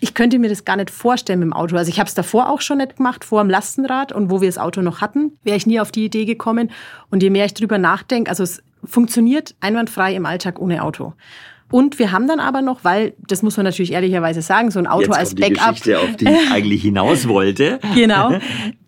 ich 0.00 0.14
könnte 0.14 0.38
mir 0.38 0.48
das 0.48 0.64
gar 0.64 0.76
nicht 0.76 0.90
vorstellen 0.90 1.40
mit 1.40 1.46
dem 1.46 1.52
Auto. 1.52 1.76
Also 1.76 1.90
ich 1.90 1.98
habe 1.98 2.08
es 2.08 2.14
davor 2.14 2.48
auch 2.48 2.60
schon 2.60 2.78
nicht 2.78 2.96
gemacht, 2.96 3.24
vor 3.24 3.42
dem 3.42 3.50
Lastenrad 3.50 4.12
und 4.12 4.30
wo 4.30 4.40
wir 4.40 4.48
das 4.48 4.58
Auto 4.58 4.82
noch 4.82 5.00
hatten, 5.00 5.38
wäre 5.42 5.56
ich 5.56 5.66
nie 5.66 5.80
auf 5.80 5.92
die 5.92 6.04
Idee 6.04 6.24
gekommen. 6.24 6.70
Und 7.10 7.22
je 7.22 7.30
mehr 7.30 7.44
ich 7.44 7.54
drüber 7.54 7.78
nachdenke, 7.78 8.30
also 8.30 8.42
es 8.42 8.62
funktioniert 8.84 9.54
einwandfrei 9.60 10.14
im 10.14 10.26
Alltag 10.26 10.58
ohne 10.58 10.82
Auto. 10.82 11.14
Und 11.70 11.98
wir 11.98 12.10
haben 12.10 12.26
dann 12.26 12.40
aber 12.40 12.62
noch, 12.62 12.82
weil, 12.82 13.14
das 13.28 13.42
muss 13.42 13.56
man 13.56 13.64
natürlich 13.64 13.92
ehrlicherweise 13.92 14.42
sagen, 14.42 14.70
so 14.70 14.80
ein 14.80 14.88
Auto 14.88 15.06
Jetzt 15.06 15.18
als 15.18 15.28
kommt 15.30 15.40
Backup. 15.40 15.74
Die 15.74 15.80
Geschichte, 15.80 15.98
auf 16.00 16.16
die 16.16 16.24
ich 16.24 16.50
eigentlich 16.50 16.82
hinaus 16.82 17.28
wollte. 17.28 17.78
genau. 17.94 18.38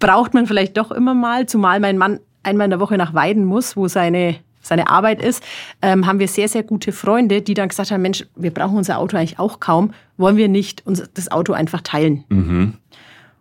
Braucht 0.00 0.34
man 0.34 0.46
vielleicht 0.46 0.76
doch 0.76 0.90
immer 0.90 1.14
mal, 1.14 1.46
zumal 1.46 1.78
mein 1.78 1.96
Mann 1.96 2.18
einmal 2.42 2.64
in 2.64 2.70
der 2.70 2.80
Woche 2.80 2.96
nach 2.96 3.14
Weiden 3.14 3.44
muss, 3.44 3.76
wo 3.76 3.86
seine 3.86 4.36
seine 4.62 4.88
Arbeit 4.88 5.20
ist, 5.20 5.42
ähm, 5.82 6.06
haben 6.06 6.18
wir 6.18 6.28
sehr, 6.28 6.48
sehr 6.48 6.62
gute 6.62 6.92
Freunde, 6.92 7.42
die 7.42 7.54
dann 7.54 7.68
gesagt 7.68 7.90
haben, 7.90 8.02
Mensch, 8.02 8.24
wir 8.36 8.52
brauchen 8.52 8.76
unser 8.76 8.98
Auto 8.98 9.16
eigentlich 9.16 9.38
auch 9.38 9.60
kaum, 9.60 9.92
wollen 10.16 10.36
wir 10.36 10.48
nicht 10.48 10.86
uns 10.86 11.02
das 11.14 11.30
Auto 11.30 11.52
einfach 11.52 11.80
teilen. 11.82 12.24
Mhm. 12.28 12.74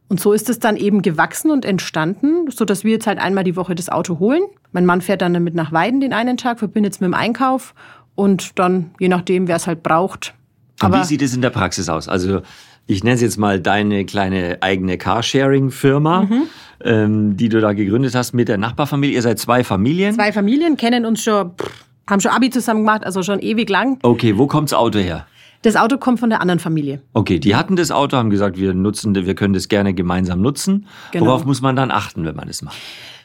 Und 0.10 0.20
so 0.20 0.34
ist 0.34 0.50
es 0.50 0.60
dann 0.60 0.76
eben 0.76 1.02
gewachsen 1.02 1.52
und 1.52 1.64
entstanden, 1.64 2.52
so 2.52 2.66
dass 2.66 2.84
wir 2.84 2.92
jetzt 2.92 3.08
halt 3.08 3.18
einmal 3.18 3.46
die 3.46 3.56
Woche 3.56 3.76
das 3.76 3.88
Auto 3.88 4.20
holen. 4.20 4.42
Mein 4.74 4.86
Mann 4.86 5.00
fährt 5.00 5.22
dann 5.22 5.34
damit 5.34 5.56
nach 5.56 5.72
Weiden 5.72 6.02
den 6.02 6.12
einen 6.12 6.36
Tag, 6.36 6.60
verbindet 6.60 6.94
es 6.94 7.00
mit 7.00 7.08
dem 7.08 7.14
Einkauf 7.14 7.74
und 8.16 8.60
dann, 8.60 8.92
je 9.00 9.08
nachdem, 9.08 9.48
wer 9.48 9.56
es 9.56 9.68
halt 9.68 9.84
braucht. 9.84 10.34
Aber 10.82 11.00
wie 11.00 11.06
sieht 11.06 11.22
es 11.22 11.34
in 11.34 11.42
der 11.42 11.50
Praxis 11.50 11.88
aus? 11.88 12.10
Also 12.10 12.42
ich 12.88 13.04
nenne 13.04 13.16
es 13.16 13.22
jetzt 13.22 13.38
mal 13.38 13.60
deine 13.60 14.06
kleine 14.06 14.58
eigene 14.62 14.98
Carsharing-Firma, 14.98 16.24
mhm. 16.24 16.44
ähm, 16.84 17.38
die 17.38 17.50
du 17.50 17.62
da 17.62 17.74
gegründet 17.74 18.16
hast 18.16 18.34
mit 18.34 18.48
der 18.48 18.58
Nachbarfamilie. 18.58 19.16
Ihr 19.16 19.22
seid 19.22 19.40
zwei 19.40 19.64
Familien. 19.64 20.16
Zwei 20.16 20.32
Familien 20.32 20.78
kennen 20.78 21.06
uns 21.06 21.24
schon, 21.24 21.52
haben 22.10 22.20
schon 22.20 22.32
Abi 22.32 22.50
zusammen 22.50 22.82
gemacht, 22.82 23.06
also 23.06 23.24
schon 23.24 23.40
ewig 23.40 23.70
lang. 23.70 24.00
Okay, 24.04 24.38
wo 24.38 24.48
kommt 24.48 24.72
das 24.72 24.78
Auto 24.78 25.00
her? 25.00 25.26
Das 25.64 25.76
Auto 25.76 25.98
kommt 25.98 26.20
von 26.20 26.30
der 26.32 26.42
anderen 26.42 26.60
Familie. 26.60 27.02
Okay, 27.14 27.38
die 27.38 27.56
hatten 27.56 27.76
das 27.76 27.92
Auto, 27.92 28.18
haben 28.18 28.32
gesagt, 28.32 28.58
wir 28.58 28.74
nutzen, 28.74 29.14
wir 29.14 29.36
können 29.36 29.54
das 29.54 29.68
gerne 29.68 29.94
gemeinsam 29.94 30.42
nutzen. 30.42 30.88
Genau. 31.12 31.28
Worauf 31.28 31.46
muss 31.46 31.62
man 31.62 31.76
dann 31.76 31.92
achten, 31.92 32.26
wenn 32.26 32.36
man 32.36 32.48
das 32.48 32.64
macht? 32.64 32.78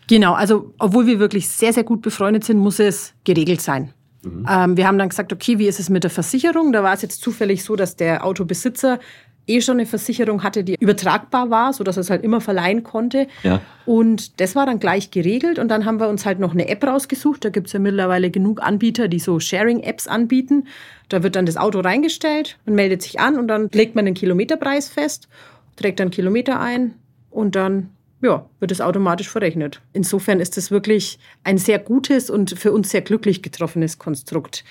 Genau, 0.07 0.35
also 0.35 0.73
obwohl 0.79 1.07
wir 1.07 1.19
wirklich 1.19 1.49
sehr, 1.49 1.73
sehr 1.73 1.83
gut 1.83 2.03
befreundet 2.03 2.45
sind, 2.45 2.59
muss 2.59 2.79
es 2.79 3.15
geregelt 3.25 3.63
sein. 3.63 3.93
Mhm. 4.23 4.47
Ähm, 4.49 4.77
wir 4.77 4.87
haben 4.87 4.99
dann 4.99 5.09
gesagt, 5.09 5.33
okay, 5.33 5.59
wie 5.59 5.67
ist 5.67 5.81
es 5.81 5.89
mit 5.89 6.05
der 6.05 6.11
Versicherung? 6.11 6.73
Da 6.73 6.83
war 6.83 6.93
es 6.93 7.03
jetzt 7.03 7.23
zufällig 7.23 7.65
so, 7.65 7.75
dass 7.75 7.97
der 7.97 8.25
Autobesitzer 8.25 8.99
eh 9.47 9.61
schon 9.61 9.77
eine 9.77 9.87
Versicherung 9.87 10.43
hatte, 10.43 10.65
die 10.65 10.77
übertragbar 10.79 11.51
war, 11.51 11.73
sodass 11.73 11.97
er 11.97 12.01
es 12.01 12.11
halt 12.11 12.25
immer 12.25 12.41
verleihen 12.41 12.83
konnte. 12.83 13.29
Ja. 13.43 13.61
Und 13.85 14.41
das 14.41 14.57
war 14.57 14.67
dann 14.67 14.81
gleich 14.81 15.11
geregelt. 15.11 15.59
Und 15.59 15.69
dann 15.69 15.85
haben 15.85 16.01
wir 16.01 16.09
uns 16.09 16.27
halt 16.27 16.39
noch 16.39 16.53
eine 16.53 16.69
App 16.69 16.85
rausgesucht. 16.85 17.45
Da 17.45 17.51
gibt 17.51 17.69
es 17.69 17.73
ja 17.73 17.79
mittlerweile 17.79 18.31
genug 18.31 18.63
Anbieter, 18.63 19.09
die 19.09 19.19
so 19.19 19.39
Sharing-Apps 19.39 20.09
anbieten. 20.09 20.67
Da 21.09 21.23
wird 21.23 21.37
dann 21.37 21.47
das 21.47 21.57
Auto 21.57 21.81
reingestellt, 21.81 22.59
man 22.67 22.75
meldet 22.75 23.03
sich 23.03 23.21
an 23.21 23.39
und 23.39 23.47
dann 23.49 23.69
legt 23.73 23.95
man 23.95 24.05
den 24.05 24.15
Kilometerpreis 24.15 24.89
fest, 24.89 25.29
trägt 25.77 26.01
dann 26.01 26.11
Kilometer 26.11 26.61
ein 26.61 26.95
und 27.31 27.55
dann 27.55 27.91
ja, 28.23 28.47
wird 28.59 28.73
es 28.73 28.81
automatisch 28.81 29.29
verrechnet. 29.29 29.81
Insofern 29.93 30.41
ist 30.41 30.59
es 30.59 30.71
wirklich 30.71 31.19
ein 31.45 31.59
sehr 31.59 31.79
gutes 31.79 32.31
und 32.31 32.59
für 32.59 32.73
uns 32.73 32.91
sehr 32.91 33.03
glücklich 33.03 33.43
getroffenes 33.43 33.99
Konstrukt. 33.99 34.65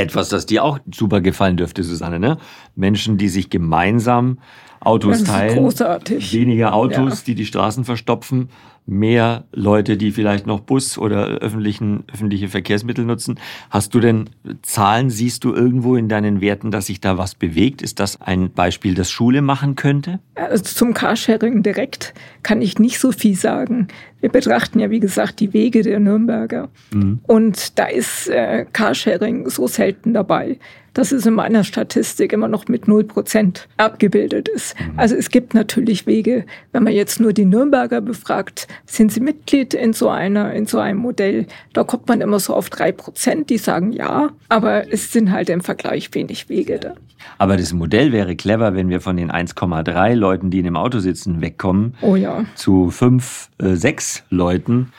Etwas, 0.00 0.30
das 0.30 0.46
dir 0.46 0.64
auch 0.64 0.78
super 0.94 1.20
gefallen 1.20 1.58
dürfte, 1.58 1.82
Susanne, 1.82 2.18
ne? 2.18 2.38
Menschen, 2.74 3.18
die 3.18 3.28
sich 3.28 3.50
gemeinsam 3.50 4.38
Autos 4.80 5.24
teilen. 5.24 5.58
Großartig. 5.58 6.32
Weniger 6.32 6.74
Autos, 6.74 7.20
ja. 7.20 7.24
die 7.26 7.34
die 7.34 7.46
Straßen 7.46 7.84
verstopfen 7.84 8.48
mehr 8.90 9.44
Leute, 9.52 9.96
die 9.96 10.10
vielleicht 10.10 10.46
noch 10.46 10.60
Bus 10.60 10.98
oder 10.98 11.26
öffentlichen, 11.26 12.04
öffentliche 12.12 12.48
Verkehrsmittel 12.48 13.04
nutzen. 13.04 13.38
Hast 13.70 13.94
du 13.94 14.00
denn 14.00 14.30
Zahlen, 14.62 15.10
siehst 15.10 15.44
du 15.44 15.54
irgendwo 15.54 15.94
in 15.96 16.08
deinen 16.08 16.40
Werten, 16.40 16.70
dass 16.70 16.86
sich 16.86 17.00
da 17.00 17.16
was 17.16 17.36
bewegt? 17.36 17.82
Ist 17.82 18.00
das 18.00 18.20
ein 18.20 18.50
Beispiel, 18.50 18.94
das 18.94 19.10
Schule 19.10 19.42
machen 19.42 19.76
könnte? 19.76 20.18
Also 20.34 20.64
zum 20.64 20.92
Carsharing 20.92 21.62
direkt 21.62 22.14
kann 22.42 22.62
ich 22.62 22.78
nicht 22.78 22.98
so 22.98 23.12
viel 23.12 23.36
sagen. 23.36 23.88
Wir 24.20 24.28
betrachten 24.28 24.80
ja, 24.80 24.90
wie 24.90 25.00
gesagt, 25.00 25.40
die 25.40 25.52
Wege 25.52 25.82
der 25.82 26.00
Nürnberger. 26.00 26.68
Mhm. 26.92 27.20
Und 27.26 27.78
da 27.78 27.86
ist 27.86 28.28
äh, 28.28 28.66
Carsharing 28.72 29.48
so 29.48 29.68
selten 29.68 30.14
dabei 30.14 30.58
dass 30.94 31.12
es 31.12 31.26
in 31.26 31.34
meiner 31.34 31.64
Statistik 31.64 32.32
immer 32.32 32.48
noch 32.48 32.68
mit 32.68 32.84
0% 32.84 33.66
abgebildet 33.76 34.48
ist. 34.48 34.78
Mhm. 34.78 34.98
Also 34.98 35.16
es 35.16 35.30
gibt 35.30 35.54
natürlich 35.54 36.06
Wege, 36.06 36.44
wenn 36.72 36.82
man 36.82 36.92
jetzt 36.92 37.20
nur 37.20 37.32
die 37.32 37.44
Nürnberger 37.44 38.00
befragt, 38.00 38.68
sind 38.86 39.12
sie 39.12 39.20
Mitglied 39.20 39.74
in 39.74 39.92
so 39.92 40.08
einer, 40.08 40.52
in 40.52 40.66
so 40.66 40.78
einem 40.78 40.98
Modell? 40.98 41.46
Da 41.72 41.84
kommt 41.84 42.08
man 42.08 42.20
immer 42.20 42.40
so 42.40 42.54
auf 42.54 42.68
3%, 42.68 43.46
die 43.46 43.58
sagen 43.58 43.92
ja, 43.92 44.30
aber 44.48 44.92
es 44.92 45.12
sind 45.12 45.30
halt 45.30 45.50
im 45.50 45.60
Vergleich 45.60 46.14
wenig 46.14 46.48
Wege 46.48 46.78
da. 46.78 46.94
Aber 47.38 47.56
das 47.56 47.72
Modell 47.72 48.12
wäre 48.12 48.36
clever, 48.36 48.74
wenn 48.74 48.88
wir 48.88 49.00
von 49.00 49.16
den 49.16 49.30
1,3 49.30 50.14
Leuten, 50.14 50.50
die 50.50 50.58
in 50.58 50.64
dem 50.64 50.76
Auto 50.76 50.98
sitzen, 51.00 51.40
wegkommen. 51.40 51.94
Oh 52.00 52.16
ja. 52.16 52.44
Zu 52.54 52.90
5, 52.90 53.50
äh, 53.58 53.74
6 53.74 54.24
Leuten 54.30 54.92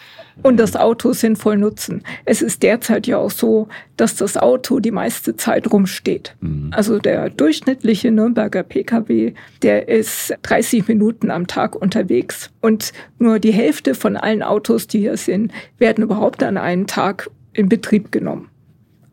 und 0.44 0.58
das 0.58 0.76
Auto 0.76 1.14
sinnvoll 1.14 1.58
nutzen. 1.58 2.04
Es 2.26 2.42
ist 2.42 2.64
derzeit 2.64 3.08
ja 3.08 3.18
auch 3.18 3.32
so, 3.32 3.68
dass 3.98 4.16
das 4.16 4.38
Auto 4.38 4.80
die 4.80 4.92
meiste 4.92 5.36
Zeit 5.36 5.72
rumsteht. 5.72 6.36
Mhm. 6.42 6.70
Also 6.72 7.00
der 7.00 7.30
durchschnittliche 7.30 8.12
Nürnberger 8.12 8.64
Pkw, 8.64 9.34
der 9.62 9.88
ist 9.88 10.34
30 10.42 10.88
Minuten 10.88 11.32
am 11.32 11.48
Tag 11.48 11.76
unterwegs. 11.76 12.50
Und 12.62 12.94
nur 13.20 13.40
die 13.40 13.54
Hälfte 13.54 13.96
von 13.96 14.18
allen 14.18 14.44
Autos, 14.44 14.88
die 14.88 15.00
hier 15.00 15.18
sind, 15.18 15.52
werden 15.78 16.04
überhaupt 16.04 16.44
an 16.44 16.58
einem 16.58 16.88
Tag 16.88 17.30
in 17.54 17.70
Betrieb 17.70 18.12
genommen. 18.12 18.50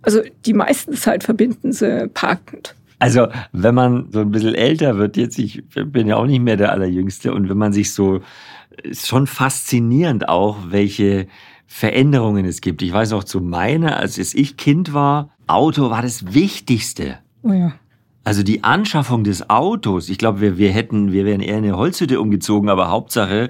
Also 0.02 0.22
die 0.46 0.54
meiste 0.54 0.92
Zeit 0.92 1.24
verbinden 1.24 1.72
sie 1.72 2.08
parkend. 2.08 2.74
Also, 2.98 3.28
wenn 3.52 3.74
man 3.74 4.08
so 4.10 4.20
ein 4.20 4.30
bisschen 4.30 4.54
älter 4.54 4.98
wird, 4.98 5.16
jetzt, 5.16 5.38
ich 5.38 5.62
bin 5.68 6.08
ja 6.08 6.16
auch 6.16 6.26
nicht 6.26 6.40
mehr 6.40 6.56
der 6.56 6.72
Allerjüngste, 6.72 7.32
und 7.32 7.48
wenn 7.48 7.58
man 7.58 7.72
sich 7.72 7.92
so 7.92 8.20
ist 8.82 9.06
schon 9.06 9.26
faszinierend 9.26 10.28
auch, 10.28 10.58
welche 10.68 11.26
Veränderungen 11.66 12.44
es 12.44 12.60
gibt. 12.60 12.82
Ich 12.82 12.92
weiß 12.92 13.10
noch 13.10 13.24
zu 13.24 13.40
meiner, 13.40 13.96
als 13.96 14.18
ich 14.18 14.56
Kind 14.56 14.94
war, 14.94 15.30
Auto 15.46 15.90
war 15.90 16.02
das 16.02 16.32
Wichtigste. 16.32 17.18
Oh 17.42 17.52
ja. 17.52 17.72
Also 18.24 18.42
die 18.42 18.62
Anschaffung 18.62 19.24
des 19.24 19.48
Autos, 19.48 20.10
ich 20.10 20.18
glaube, 20.18 20.40
wir, 20.40 20.58
wir 20.58 20.70
hätten, 20.70 21.12
wir 21.12 21.24
wären 21.24 21.40
eher 21.40 21.58
in 21.58 21.64
eine 21.64 21.76
Holzhütte 21.76 22.20
umgezogen, 22.20 22.68
aber 22.68 22.90
Hauptsache 22.90 23.48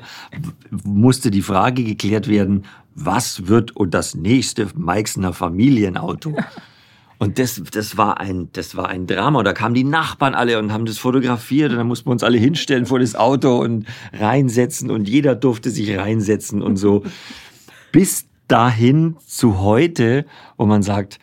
musste 0.85 1.31
die 1.31 1.43
Frage 1.43 1.83
geklärt 1.83 2.29
werden, 2.29 2.65
was 2.95 3.49
wird 3.49 3.75
und 3.75 3.93
das 3.95 4.15
nächste 4.15 4.69
Meixner 4.75 5.33
Familienauto? 5.33 6.37
Und 7.19 7.39
das, 7.39 7.61
das, 7.73 7.97
war 7.97 8.21
ein, 8.21 8.49
das 8.53 8.77
war 8.77 8.89
ein 8.89 9.07
Drama. 9.07 9.41
Und 9.41 9.45
da 9.45 9.53
kamen 9.53 9.75
die 9.75 9.85
Nachbarn 9.85 10.35
alle 10.35 10.59
und 10.59 10.73
haben 10.73 10.87
das 10.87 10.99
fotografiert. 10.99 11.73
Und 11.73 11.79
dann 11.79 11.89
mussten 11.89 12.07
wir 12.07 12.13
uns 12.13 12.23
alle 12.23 12.39
hinstellen 12.39 12.87
vor 12.87 13.01
das 13.01 13.17
Auto 13.17 13.59
und 13.59 13.87
reinsetzen. 14.13 14.91
Und 14.91 15.09
jeder 15.09 15.35
durfte 15.35 15.71
sich 15.71 15.97
reinsetzen 15.99 16.63
und 16.63 16.77
so. 16.77 17.03
Bis 17.93 18.27
dahin 18.47 19.17
zu 19.27 19.61
heute, 19.61 20.27
wo 20.57 20.67
man 20.67 20.83
sagt, 20.83 21.19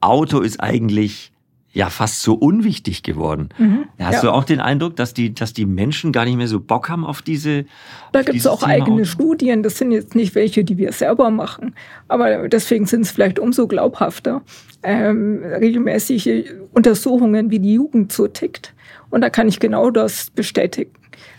Auto 0.00 0.40
ist 0.40 0.60
eigentlich 0.60 1.32
ja 1.72 1.90
fast 1.90 2.22
so 2.22 2.34
unwichtig 2.34 3.02
geworden. 3.02 3.50
Mhm, 3.58 3.84
Hast 3.98 4.14
ja. 4.14 4.20
du 4.22 4.30
auch 4.30 4.44
den 4.44 4.60
Eindruck, 4.60 4.96
dass 4.96 5.12
die, 5.12 5.34
dass 5.34 5.52
die 5.52 5.66
Menschen 5.66 6.12
gar 6.12 6.24
nicht 6.24 6.36
mehr 6.36 6.48
so 6.48 6.60
Bock 6.60 6.88
haben 6.88 7.04
auf 7.04 7.22
diese. 7.22 7.66
Da 8.12 8.22
gibt 8.22 8.38
es 8.38 8.46
auch 8.46 8.60
Thema 8.60 8.72
eigene 8.72 9.02
Auto? 9.02 9.04
Studien. 9.04 9.62
Das 9.62 9.78
sind 9.78 9.92
jetzt 9.92 10.14
nicht 10.14 10.34
welche, 10.34 10.64
die 10.64 10.78
wir 10.78 10.92
selber 10.92 11.30
machen. 11.30 11.74
Aber 12.08 12.48
deswegen 12.48 12.86
sind 12.86 13.02
es 13.02 13.10
vielleicht 13.10 13.38
umso 13.38 13.66
glaubhafter. 13.66 14.42
Ähm, 14.82 15.42
regelmäßige 15.42 16.44
Untersuchungen, 16.72 17.50
wie 17.50 17.58
die 17.58 17.74
Jugend 17.74 18.12
so 18.12 18.28
tickt. 18.28 18.74
Und 19.10 19.20
da 19.20 19.30
kann 19.30 19.48
ich 19.48 19.60
genau 19.60 19.90
das 19.90 20.30
bestätigen. 20.30 20.92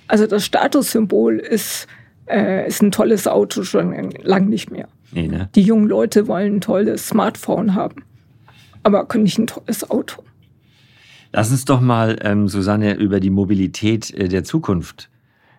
Also 0.07 0.27
das 0.27 0.45
Statussymbol 0.45 1.37
ist, 1.37 1.87
äh, 2.27 2.67
ist 2.67 2.81
ein 2.81 2.91
tolles 2.91 3.27
Auto 3.27 3.63
schon 3.63 4.11
lang 4.23 4.49
nicht 4.49 4.71
mehr. 4.71 4.87
Nee, 5.11 5.27
ne? 5.27 5.49
Die 5.55 5.61
jungen 5.61 5.87
Leute 5.87 6.27
wollen 6.27 6.55
ein 6.55 6.61
tolles 6.61 7.07
Smartphone 7.07 7.75
haben 7.75 8.03
aber 8.83 9.05
können 9.05 9.23
nicht 9.23 9.37
ein 9.37 9.47
tolles 9.47 9.89
Auto. 9.89 10.23
Lass 11.31 11.51
uns 11.51 11.65
doch 11.65 11.79
mal, 11.79 12.17
ähm, 12.21 12.47
Susanne, 12.47 12.95
über 12.95 13.19
die 13.19 13.29
Mobilität 13.29 14.11
äh, 14.11 14.27
der 14.27 14.43
Zukunft 14.43 15.09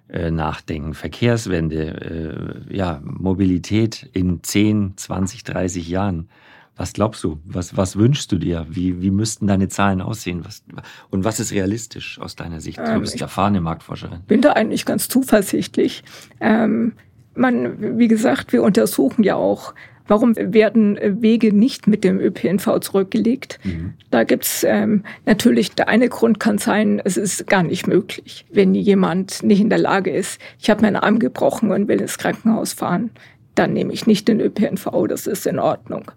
äh, 0.08 0.30
nachdenken. 0.30 0.94
Verkehrswende, 0.94 2.66
äh, 2.68 2.76
ja, 2.76 3.00
Mobilität 3.04 4.08
in 4.12 4.42
10, 4.42 4.94
20, 4.96 5.44
30 5.44 5.88
Jahren. 5.88 6.28
Was 6.76 6.94
glaubst 6.94 7.22
du? 7.22 7.38
Was, 7.44 7.76
was 7.76 7.96
wünschst 7.96 8.32
du 8.32 8.38
dir? 8.38 8.66
Wie, 8.68 9.02
wie 9.02 9.10
müssten 9.10 9.46
deine 9.46 9.68
Zahlen 9.68 10.00
aussehen? 10.00 10.44
Was, 10.44 10.64
und 11.10 11.24
was 11.24 11.38
ist 11.38 11.52
realistisch 11.52 12.18
aus 12.18 12.36
deiner 12.36 12.60
Sicht? 12.60 12.78
Du 12.78 12.82
ähm, 12.82 13.00
bist 13.00 13.20
erfahrene 13.20 13.60
Marktforscherin. 13.60 14.20
Ich 14.20 14.26
bin 14.26 14.40
da 14.40 14.52
eigentlich 14.52 14.86
ganz 14.86 15.08
zuversichtlich. 15.08 16.02
Ähm, 16.40 16.94
man, 17.34 17.98
wie 17.98 18.08
gesagt, 18.08 18.52
wir 18.52 18.62
untersuchen 18.62 19.22
ja 19.22 19.36
auch 19.36 19.74
Warum 20.10 20.34
werden 20.34 20.98
Wege 21.22 21.54
nicht 21.54 21.86
mit 21.86 22.02
dem 22.02 22.18
ÖPNV 22.18 22.80
zurückgelegt? 22.80 23.60
Mhm. 23.62 23.94
Da 24.10 24.24
gibt's 24.24 24.64
ähm, 24.64 25.04
natürlich, 25.24 25.70
der 25.76 25.88
eine 25.88 26.08
Grund 26.08 26.40
kann 26.40 26.58
sein, 26.58 27.00
es 27.04 27.16
ist 27.16 27.46
gar 27.46 27.62
nicht 27.62 27.86
möglich, 27.86 28.44
wenn 28.50 28.74
jemand 28.74 29.44
nicht 29.44 29.60
in 29.60 29.70
der 29.70 29.78
Lage 29.78 30.10
ist, 30.10 30.40
ich 30.58 30.68
habe 30.68 30.82
meinen 30.82 30.96
Arm 30.96 31.20
gebrochen 31.20 31.70
und 31.70 31.86
will 31.86 32.00
ins 32.00 32.18
Krankenhaus 32.18 32.72
fahren, 32.72 33.10
dann 33.54 33.72
nehme 33.72 33.92
ich 33.92 34.08
nicht 34.08 34.26
den 34.26 34.40
ÖPNV, 34.40 35.06
das 35.08 35.28
ist 35.28 35.46
in 35.46 35.60
Ordnung. 35.60 36.10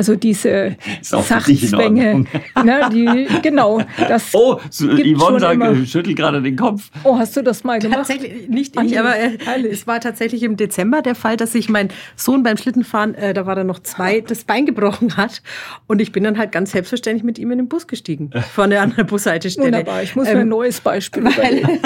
Also 0.00 0.16
diese 0.16 0.76
Sachzwänge, 1.02 2.24
ne, 2.64 2.88
die, 2.90 3.28
genau. 3.42 3.82
Das 3.98 4.30
oh, 4.32 4.58
Yvonne 4.80 5.38
sagt, 5.38 5.88
schüttelt 5.88 6.16
gerade 6.16 6.40
den 6.40 6.56
Kopf. 6.56 6.90
Oh, 7.04 7.18
hast 7.18 7.36
du 7.36 7.42
das 7.42 7.64
mal 7.64 7.80
gemacht? 7.80 7.98
Tatsächlich, 8.08 8.48
nicht 8.48 8.80
ich, 8.80 8.98
aber 8.98 9.14
äh, 9.14 9.36
es 9.70 9.86
war 9.86 10.00
tatsächlich 10.00 10.42
im 10.42 10.56
Dezember 10.56 11.02
der 11.02 11.14
Fall, 11.14 11.36
dass 11.36 11.52
sich 11.52 11.68
mein 11.68 11.90
Sohn 12.16 12.42
beim 12.42 12.56
Schlittenfahren, 12.56 13.14
äh, 13.14 13.34
da 13.34 13.44
war 13.44 13.58
er 13.58 13.64
noch 13.64 13.80
zwei, 13.80 14.22
das 14.22 14.44
Bein 14.44 14.64
gebrochen 14.64 15.18
hat. 15.18 15.42
Und 15.86 16.00
ich 16.00 16.12
bin 16.12 16.24
dann 16.24 16.38
halt 16.38 16.50
ganz 16.50 16.70
selbstverständlich 16.70 17.22
mit 17.22 17.38
ihm 17.38 17.50
in 17.50 17.58
den 17.58 17.68
Bus 17.68 17.86
gestiegen, 17.86 18.30
von 18.54 18.70
der 18.70 18.80
anderen 18.80 19.06
Bushaltestelle. 19.06 19.66
Wunderbar, 19.66 20.02
ich 20.02 20.16
muss 20.16 20.28
ähm, 20.28 20.34
mir 20.34 20.40
ein 20.40 20.48
neues 20.48 20.80
Beispiel 20.80 21.24
weil, 21.24 21.78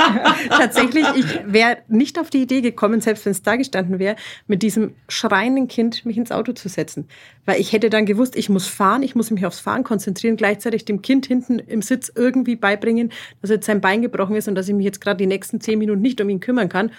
Tatsächlich, 0.50 1.04
ich 1.16 1.40
wäre 1.46 1.78
nicht 1.88 2.16
auf 2.20 2.30
die 2.30 2.42
Idee 2.42 2.60
gekommen, 2.60 3.00
selbst 3.00 3.26
wenn 3.26 3.32
es 3.32 3.42
da 3.42 3.56
gestanden 3.56 3.98
wäre, 3.98 4.14
mit 4.46 4.62
diesem 4.62 4.92
schreienden 5.08 5.66
Kind 5.66 6.06
mich 6.06 6.16
ins 6.16 6.30
Auto 6.30 6.52
zu 6.52 6.68
setzen. 6.68 7.08
Weil 7.46 7.60
ich 7.60 7.72
hätte 7.72 7.90
dann 7.90 8.03
gewusst, 8.06 8.36
ich 8.36 8.48
muss 8.48 8.66
fahren, 8.66 9.02
ich 9.02 9.14
muss 9.14 9.30
mich 9.30 9.46
aufs 9.46 9.60
Fahren 9.60 9.84
konzentrieren, 9.84 10.36
gleichzeitig 10.36 10.84
dem 10.84 11.02
Kind 11.02 11.26
hinten 11.26 11.58
im 11.58 11.82
Sitz 11.82 12.12
irgendwie 12.14 12.56
beibringen, 12.56 13.12
dass 13.40 13.50
jetzt 13.50 13.66
sein 13.66 13.80
Bein 13.80 14.02
gebrochen 14.02 14.36
ist 14.36 14.48
und 14.48 14.54
dass 14.54 14.68
ich 14.68 14.74
mich 14.74 14.84
jetzt 14.84 15.00
gerade 15.00 15.18
die 15.18 15.26
nächsten 15.26 15.60
zehn 15.60 15.78
Minuten 15.78 16.02
nicht 16.02 16.20
um 16.20 16.28
ihn 16.28 16.40
kümmern 16.40 16.68
kann 16.68 16.90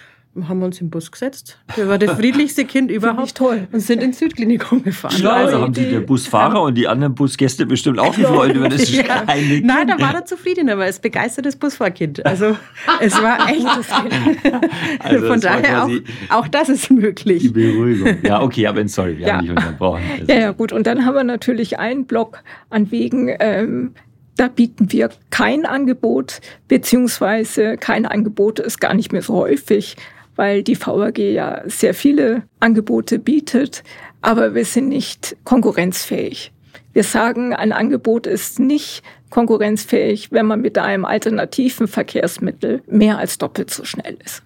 haben 0.43 0.59
wir 0.59 0.65
uns 0.65 0.81
im 0.81 0.89
Bus 0.89 1.11
gesetzt. 1.11 1.57
Wir 1.75 1.87
waren 1.87 1.99
das 1.99 2.11
friedlichste 2.11 2.65
Kind 2.65 2.91
überhaupt 2.91 3.35
toll. 3.35 3.67
und 3.71 3.79
sind 3.79 4.03
ins 4.03 4.19
Südklinikum 4.19 4.83
gefahren. 4.83 5.13
Schlau, 5.13 5.31
also 5.31 5.61
haben 5.61 5.73
sich 5.73 5.89
der 5.89 6.01
Busfahrer 6.01 6.61
und 6.61 6.75
die 6.75 6.87
anderen 6.87 7.15
Busgäste 7.15 7.65
bestimmt 7.65 7.99
auch 7.99 8.15
gefreut 8.15 8.53
über 8.53 8.67
das 8.67 8.91
ja. 8.95 9.23
Nein, 9.25 9.87
da 9.87 9.99
war 9.99 10.13
er 10.13 10.25
zufrieden, 10.25 10.69
aber 10.69 10.85
es 10.87 10.99
begeistertes 10.99 11.55
Busfahrkind. 11.55 12.25
Also 12.25 12.57
es 12.99 13.21
war 13.21 13.49
echt 13.49 13.65
das 13.65 13.87
Kind. 13.87 14.53
Also 14.99 15.27
Von 15.27 15.39
daher 15.39 15.85
auch, 15.85 15.89
auch 16.29 16.47
das 16.47 16.69
ist 16.69 16.91
möglich. 16.91 17.43
Die 17.43 17.49
Beruhigung. 17.49 18.17
Ja, 18.23 18.41
okay, 18.41 18.67
aber 18.67 18.85
sorry, 18.87 19.17
wir 19.17 19.27
ja. 19.27 19.33
haben 19.35 19.41
dich 19.41 19.51
unterbrochen. 19.51 20.01
Ja, 20.27 20.35
ja, 20.35 20.51
gut. 20.51 20.73
Und 20.73 20.87
dann 20.87 21.05
haben 21.05 21.15
wir 21.15 21.23
natürlich 21.23 21.79
einen 21.79 22.05
Block 22.05 22.43
an 22.69 22.91
Wegen, 22.91 23.33
ähm, 23.39 23.93
da 24.37 24.47
bieten 24.47 24.91
wir 24.91 25.09
kein 25.29 25.65
Angebot, 25.65 26.41
beziehungsweise 26.67 27.77
kein 27.77 28.05
Angebot 28.05 28.59
ist 28.59 28.81
gar 28.81 28.93
nicht 28.93 29.13
mehr 29.13 29.21
so 29.21 29.35
häufig 29.35 29.95
weil 30.35 30.63
die 30.63 30.79
VAG 30.79 31.17
ja 31.17 31.61
sehr 31.65 31.93
viele 31.93 32.43
Angebote 32.59 33.19
bietet, 33.19 33.83
aber 34.21 34.55
wir 34.55 34.65
sind 34.65 34.89
nicht 34.89 35.37
konkurrenzfähig. 35.43 36.51
Wir 36.93 37.03
sagen, 37.03 37.53
ein 37.53 37.71
Angebot 37.71 38.25
ist 38.25 38.59
nicht 38.59 39.03
konkurrenzfähig, 39.29 40.31
wenn 40.31 40.45
man 40.45 40.61
mit 40.61 40.77
einem 40.77 41.05
alternativen 41.05 41.87
Verkehrsmittel 41.87 42.81
mehr 42.87 43.17
als 43.17 43.37
doppelt 43.37 43.69
so 43.69 43.83
schnell 43.83 44.17
ist. 44.23 44.43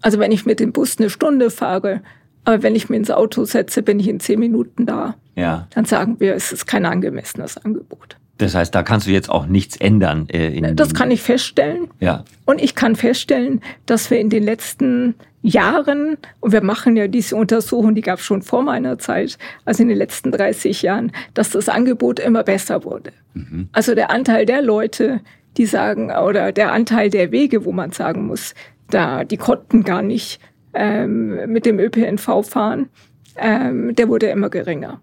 Also 0.00 0.18
wenn 0.18 0.32
ich 0.32 0.46
mit 0.46 0.60
dem 0.60 0.72
Bus 0.72 0.98
eine 0.98 1.10
Stunde 1.10 1.50
fahre, 1.50 2.02
aber 2.44 2.62
wenn 2.62 2.76
ich 2.76 2.88
mir 2.88 2.96
ins 2.96 3.10
Auto 3.10 3.44
setze, 3.44 3.82
bin 3.82 3.98
ich 4.00 4.08
in 4.08 4.20
zehn 4.20 4.38
Minuten 4.38 4.86
da. 4.86 5.16
Ja. 5.34 5.66
Dann 5.74 5.84
sagen 5.84 6.20
wir, 6.20 6.34
es 6.34 6.52
ist 6.52 6.66
kein 6.66 6.86
angemessenes 6.86 7.58
Angebot. 7.58 8.16
Das 8.38 8.54
heißt, 8.54 8.74
da 8.74 8.82
kannst 8.82 9.06
du 9.06 9.10
jetzt 9.10 9.30
auch 9.30 9.46
nichts 9.46 9.76
ändern. 9.76 10.28
Äh, 10.28 10.74
das 10.74 10.94
kann 10.94 11.10
ich 11.10 11.22
feststellen. 11.22 11.88
Ja. 12.00 12.24
Und 12.44 12.62
ich 12.62 12.74
kann 12.74 12.96
feststellen, 12.96 13.60
dass 13.86 14.10
wir 14.10 14.18
in 14.18 14.28
den 14.28 14.42
letzten 14.42 15.14
Jahren, 15.42 16.18
und 16.40 16.52
wir 16.52 16.62
machen 16.62 16.96
ja 16.96 17.06
diese 17.06 17.36
Untersuchung, 17.36 17.94
die 17.94 18.02
gab 18.02 18.18
es 18.18 18.24
schon 18.24 18.42
vor 18.42 18.62
meiner 18.62 18.98
Zeit, 18.98 19.38
also 19.64 19.82
in 19.82 19.88
den 19.88 19.98
letzten 19.98 20.32
30 20.32 20.82
Jahren, 20.82 21.12
dass 21.34 21.50
das 21.50 21.68
Angebot 21.68 22.18
immer 22.18 22.42
besser 22.42 22.84
wurde. 22.84 23.12
Mhm. 23.34 23.68
Also 23.72 23.94
der 23.94 24.10
Anteil 24.10 24.44
der 24.44 24.60
Leute, 24.60 25.20
die 25.56 25.66
sagen, 25.66 26.10
oder 26.10 26.52
der 26.52 26.72
Anteil 26.72 27.10
der 27.10 27.30
Wege, 27.30 27.64
wo 27.64 27.72
man 27.72 27.92
sagen 27.92 28.26
muss, 28.26 28.54
da 28.90 29.24
die 29.24 29.36
konnten 29.36 29.84
gar 29.84 30.02
nicht 30.02 30.40
ähm, 30.74 31.50
mit 31.50 31.64
dem 31.64 31.78
ÖPNV 31.78 32.44
fahren, 32.44 32.88
ähm, 33.36 33.94
der 33.94 34.08
wurde 34.08 34.26
immer 34.26 34.50
geringer. 34.50 35.00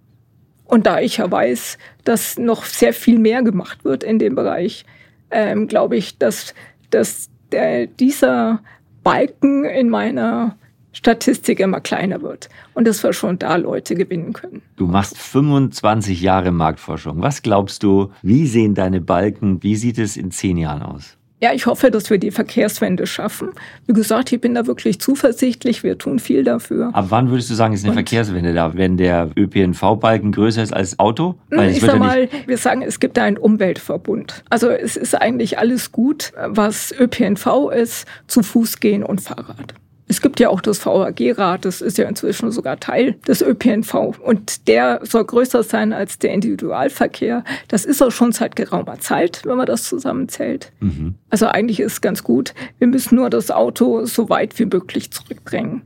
Und 0.74 0.88
da 0.88 1.00
ich 1.00 1.18
ja 1.18 1.30
weiß, 1.30 1.78
dass 2.04 2.40
noch 2.40 2.66
sehr 2.66 2.94
viel 2.96 3.20
mehr 3.20 3.44
gemacht 3.44 3.86
wird 3.86 4.04
in 4.04 4.18
dem 4.18 4.34
Bereich, 4.34 4.86
ähm, 5.30 5.68
glaube 5.68 5.98
ich, 5.98 6.18
dass, 6.18 6.56
dass 6.90 7.30
der, 7.52 7.86
dieser 7.86 8.60
Balken 9.04 9.66
in 9.66 9.90
meiner 9.90 10.58
Statistik 10.92 11.60
immer 11.60 11.80
kleiner 11.80 12.24
wird 12.24 12.50
und 12.74 12.88
dass 12.88 13.04
wir 13.04 13.14
schon 13.14 13.38
da 13.38 13.58
Leute 13.58 13.94
gewinnen 13.94 14.34
können. 14.34 14.64
Du 14.76 14.88
machst 14.88 15.16
25 15.16 16.20
Jahre 16.20 16.52
Marktforschung. 16.52 17.22
Was 17.22 17.44
glaubst 17.44 17.84
du, 17.84 18.12
wie 18.24 18.48
sehen 18.48 18.74
deine 18.74 19.00
Balken, 19.00 19.62
wie 19.62 19.76
sieht 19.76 20.00
es 20.00 20.18
in 20.18 20.32
zehn 20.32 20.58
Jahren 20.58 20.82
aus? 20.82 21.20
Ja, 21.44 21.52
ich 21.52 21.66
hoffe, 21.66 21.92
dass 21.92 22.10
wir 22.10 22.20
die 22.20 22.32
Verkehrswende 22.32 23.06
schaffen. 23.06 23.50
Wie 23.86 23.92
gesagt, 23.92 24.32
ich 24.32 24.40
bin 24.40 24.56
da 24.56 24.66
wirklich 24.66 25.02
zuversichtlich. 25.02 25.84
Wir 25.84 25.98
tun 25.98 26.20
viel 26.20 26.46
dafür. 26.46 26.92
Ab 26.94 27.08
wann 27.10 27.30
würdest 27.30 27.50
du 27.50 27.54
sagen, 27.54 27.74
ist 27.74 27.84
eine 27.84 27.90
Und 27.90 27.96
Verkehrswende 27.96 28.54
da? 28.54 28.76
Wenn 28.76 28.96
der 28.96 29.30
ÖPNV-Balken 29.36 30.32
größer 30.32 30.64
ist 30.64 30.74
als 30.74 31.00
Auto? 31.00 31.36
Weil 31.50 31.72
ich 31.72 31.82
sag 31.82 31.90
ja 31.90 31.96
mal, 31.98 32.30
wir 32.46 32.58
sagen, 32.58 32.82
es 32.82 33.02
gibt 33.02 33.18
da 33.18 33.26
einen 33.26 33.36
Umweltverbund. 33.36 34.46
Also 34.50 34.70
es 34.70 34.96
ist 34.96 35.16
eigentlich 35.16 35.60
alles 35.60 35.92
gut, 35.92 36.32
was 36.48 36.96
ÖPNV 36.98 37.72
ist, 37.76 38.08
zu 38.28 38.42
Fuß 38.42 38.80
gehen 38.80 39.04
und 39.04 39.20
Fahrrad. 39.20 39.74
Es 40.08 40.22
gibt 40.22 40.40
ja 40.40 40.50
auch 40.50 40.62
das 40.62 40.86
VAG-Rad, 40.86 41.66
das 41.66 41.82
ist 41.82 41.98
ja 41.98 42.08
inzwischen 42.08 42.52
sogar 42.52 42.80
Teil 42.80 43.14
des 43.28 43.42
ÖPNV. 43.42 44.20
Und 44.20 44.68
der 44.68 45.00
soll 45.04 45.24
größer 45.26 45.64
sein 45.64 45.94
als 45.94 46.20
der 46.20 46.34
Individualverkehr. 46.34 47.44
Das 47.70 47.86
ist 47.86 48.02
auch 48.02 48.12
schon 48.12 48.32
seit 48.32 48.56
geraumer 48.56 49.00
Zeit, 49.00 49.42
wenn 49.46 49.58
man 49.58 49.66
das 49.66 49.84
zusammenzählt. 49.84 50.72
Mhm. 50.82 51.16
Also 51.30 51.48
eigentlich 51.48 51.80
ist 51.80 51.94
es 51.94 52.02
ganz 52.02 52.24
gut. 52.24 52.54
Wir 52.80 52.88
müssen 52.88 53.16
nur 53.16 53.30
das 53.30 53.50
Auto 53.50 54.06
so 54.06 54.30
weit 54.30 54.60
wie 54.60 54.66
möglich 54.66 55.12
zurückdrängen. 55.12 55.84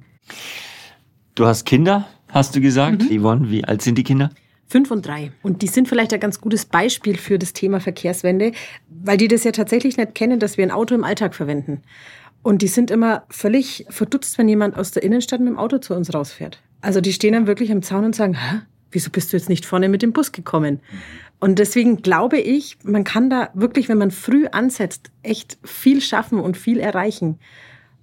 Du 1.36 1.45
hast 1.45 1.65
Kinder, 1.65 2.08
hast 2.30 2.56
du 2.56 2.62
gesagt. 2.62 3.03
Mhm. 3.03 3.21
Yvonne, 3.21 3.51
wie 3.51 3.63
alt 3.63 3.82
sind 3.82 3.97
die 3.97 4.03
Kinder? 4.03 4.32
Fünf 4.69 4.91
und 4.91 5.06
drei. 5.08 5.32
Und 5.43 5.62
die 5.62 5.67
sind 5.67 5.88
vielleicht 5.88 6.13
ein 6.13 6.19
ganz 6.19 6.41
gutes 6.41 6.65
Beispiel 6.65 7.17
für 7.17 7.39
das 7.39 7.53
Thema 7.53 7.80
Verkehrswende, 7.80 8.51
weil 8.89 9.15
die 9.15 9.30
das 9.30 9.45
ja 9.45 9.53
tatsächlich 9.53 9.95
nicht 9.95 10.13
kennen, 10.13 10.39
dass 10.39 10.58
wir 10.58 10.65
ein 10.65 10.71
Auto 10.71 10.93
im 10.93 11.06
Alltag 11.06 11.36
verwenden. 11.36 11.84
Und 12.41 12.62
die 12.62 12.67
sind 12.67 12.91
immer 12.91 13.23
völlig 13.30 13.86
verdutzt, 13.89 14.38
wenn 14.38 14.47
jemand 14.47 14.78
aus 14.78 14.91
der 14.91 15.04
Innenstadt 15.04 15.39
mit 15.39 15.50
dem 15.50 15.58
Auto 15.58 15.80
zu 15.80 15.93
uns 15.93 16.13
rausfährt. 16.13 16.62
Also 16.82 17.02
die 17.02 17.13
stehen 17.13 17.34
dann 17.34 17.47
wirklich 17.47 17.71
am 17.71 17.82
Zaun 17.82 18.06
und 18.06 18.15
sagen, 18.15 18.36
Hä? 18.36 18.62
wieso 18.91 19.10
bist 19.10 19.32
du 19.32 19.38
jetzt 19.38 19.50
nicht 19.50 19.65
vorne 19.65 19.89
mit 19.89 20.02
dem 20.02 20.13
Bus 20.13 20.32
gekommen? 20.32 20.80
Und 21.39 21.60
deswegen 21.60 22.02
glaube 22.02 22.39
ich, 22.39 22.78
man 22.84 23.04
kann 23.04 23.30
da 23.30 23.50
wirklich, 23.54 23.89
wenn 23.89 23.97
man 23.97 24.12
früh 24.12 24.47
ansetzt, 24.47 25.12
echt 25.23 25.58
viel 25.63 26.02
schaffen 26.02 26.39
und 26.39 26.58
viel 26.58 26.80
erreichen. 26.80 27.38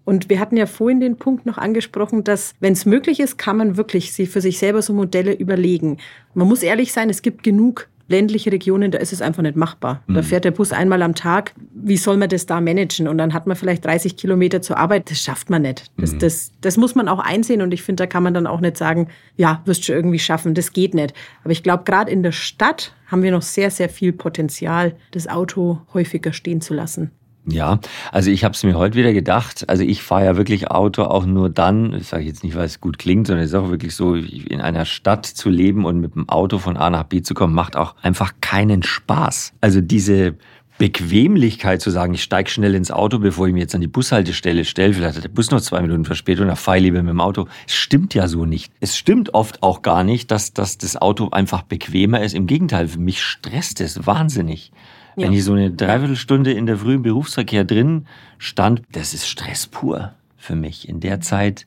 Und 0.05 0.29
wir 0.29 0.39
hatten 0.39 0.57
ja 0.57 0.67
vorhin 0.67 1.01
den 1.01 1.17
Punkt 1.17 1.47
noch 1.47 1.57
angesprochen, 1.57 2.25
dass, 2.25 2.55
wenn 2.61 2.75
es 2.75 2.85
möglich 2.85 3.21
ist, 3.21 3.39
kann 3.39 3.57
man 3.57 3.77
wirklich 3.77 4.13
sich 4.13 4.29
für 4.29 4.43
sich 4.43 4.59
selber 4.59 4.83
so 4.83 4.93
Modelle 4.93 5.33
überlegen. 5.33 5.97
Man 6.35 6.47
muss 6.47 6.63
ehrlich 6.63 6.93
sein, 6.93 7.09
es 7.09 7.23
gibt 7.23 7.43
genug 7.43 7.89
ländliche 8.09 8.53
Regionen, 8.53 8.91
da 8.91 8.99
ist 8.99 9.13
es 9.13 9.23
einfach 9.23 9.43
nicht 9.43 9.57
machbar. 9.57 10.03
Mhm. 10.07 10.15
Da 10.15 10.23
fährt 10.23 10.45
der 10.45 10.51
Bus 10.51 10.73
einmal 10.73 11.03
am 11.03 11.15
Tag. 11.15 11.55
Wie 11.75 11.97
soll 11.97 12.17
man 12.17 12.29
das 12.29 12.47
da 12.47 12.61
managen? 12.61 13.09
Und 13.09 13.19
dann 13.19 13.33
hat 13.33 13.47
man 13.47 13.57
vielleicht 13.57 13.85
30 13.85 14.17
Kilometer 14.17 14.61
zur 14.63 14.77
Arbeit. 14.77 15.11
Das 15.11 15.21
schafft 15.21 15.51
man 15.51 15.63
nicht. 15.63 15.91
Das, 15.97 16.13
mhm. 16.13 16.19
das, 16.19 16.53
das 16.61 16.77
muss 16.77 16.95
man 16.95 17.09
auch 17.09 17.19
einsehen. 17.19 17.63
Und 17.63 17.73
ich 17.73 17.83
finde, 17.83 18.03
da 18.03 18.07
kann 18.07 18.23
man 18.23 18.35
dann 18.35 18.47
auch 18.47 18.61
nicht 18.61 18.77
sagen, 18.77 19.09
ja, 19.37 19.63
wirst 19.65 19.89
du 19.89 19.93
irgendwie 19.93 20.19
schaffen. 20.19 20.55
Das 20.55 20.73
geht 20.73 20.95
nicht. 20.95 21.15
Aber 21.43 21.53
ich 21.53 21.63
glaube, 21.63 21.85
gerade 21.85 22.11
in 22.11 22.23
der 22.23 22.33
Stadt 22.33 22.95
haben 23.07 23.23
wir 23.23 23.31
noch 23.31 23.43
sehr, 23.43 23.71
sehr 23.71 23.89
viel 23.89 24.13
Potenzial, 24.13 24.95
das 25.13 25.29
Auto 25.29 25.81
häufiger 25.95 26.33
stehen 26.33 26.61
zu 26.61 26.75
lassen. 26.75 27.11
Ja, 27.47 27.79
also 28.11 28.31
ich 28.31 28.43
habe 28.43 28.55
es 28.55 28.63
mir 28.65 28.75
heute 28.75 28.97
wieder 28.97 29.13
gedacht. 29.13 29.69
Also 29.69 29.83
ich 29.83 30.03
fahre 30.03 30.25
ja 30.25 30.37
wirklich 30.37 30.71
Auto 30.71 31.03
auch 31.03 31.27
nur 31.27 31.51
dann, 31.51 31.93
ich 31.93 32.07
sage 32.07 32.25
jetzt 32.25 32.43
nicht, 32.43 32.57
weil 32.57 32.65
es 32.65 32.81
gut 32.81 32.99
klingt, 32.99 33.27
sondern 33.27 33.45
es 33.45 33.51
ist 33.51 33.57
auch 33.57 33.69
wirklich 33.69 33.95
so, 33.95 34.15
in 34.15 34.63
einer 34.63 34.87
Stadt 34.87 35.27
zu 35.27 35.51
leben 35.51 35.85
und 35.85 36.01
mit 36.01 36.15
dem 36.15 36.29
Auto 36.29 36.59
von 36.59 36.79
A 36.79 36.89
nach 36.89 37.05
B 37.05 37.21
zu 37.21 37.35
kommen, 37.35 37.55
macht 37.55 37.77
auch 37.77 37.97
einfach 38.01 38.33
keinen 38.41 38.83
Spaß. 38.83 39.53
Also 39.61 39.83
diese 39.83 40.37
Bequemlichkeit 40.79 41.81
zu 41.81 41.91
sagen, 41.91 42.15
ich 42.15 42.23
steige 42.23 42.51
schnell 42.51 42.75
ins 42.75 42.91
Auto, 42.91 43.19
bevor 43.19 43.47
ich 43.47 43.53
mich 43.53 43.61
jetzt 43.61 43.75
an 43.75 43.81
die 43.81 43.87
Bushaltestelle 43.87 44.65
stelle, 44.65 44.93
vielleicht 44.93 45.17
hat 45.17 45.25
der 45.25 45.29
Bus 45.29 45.51
noch 45.51 45.61
zwei 45.61 45.81
Minuten 45.81 46.05
Verspätung, 46.05 46.49
dann 46.49 46.57
fahre 46.57 46.79
ich 46.79 46.83
lieber 46.83 47.01
mit 47.03 47.11
dem 47.11 47.21
Auto. 47.21 47.47
Es 47.69 47.75
stimmt 47.75 48.15
ja 48.15 48.27
so 48.27 48.45
nicht. 48.45 48.73
Es 48.81 48.97
stimmt 48.97 49.35
oft 49.35 49.63
auch 49.63 49.83
gar 49.83 50.03
nicht, 50.03 50.31
dass, 50.31 50.53
dass 50.53 50.79
das 50.79 50.97
Auto 50.97 51.29
einfach 51.31 51.63
bequemer 51.63 52.23
ist. 52.23 52.35
Im 52.35 52.47
Gegenteil, 52.47 52.89
für 52.89 52.99
mich 52.99 53.23
stresst 53.23 53.81
es 53.81 54.07
wahnsinnig. 54.07 54.73
Ja. 55.17 55.27
Wenn 55.27 55.33
ich 55.33 55.45
so 55.45 55.53
eine 55.53 55.71
Dreiviertelstunde 55.71 56.53
in 56.53 56.67
der 56.67 56.79
frühen 56.79 57.03
Berufsverkehr 57.03 57.65
drin 57.65 58.07
stand, 58.39 58.83
das 58.93 59.15
ist 59.15 59.29
Stress 59.29 59.67
pur 59.67 60.13
für 60.37 60.57
mich. 60.57 60.89
In 60.89 61.01
der 61.01 61.21
Zeit, 61.21 61.67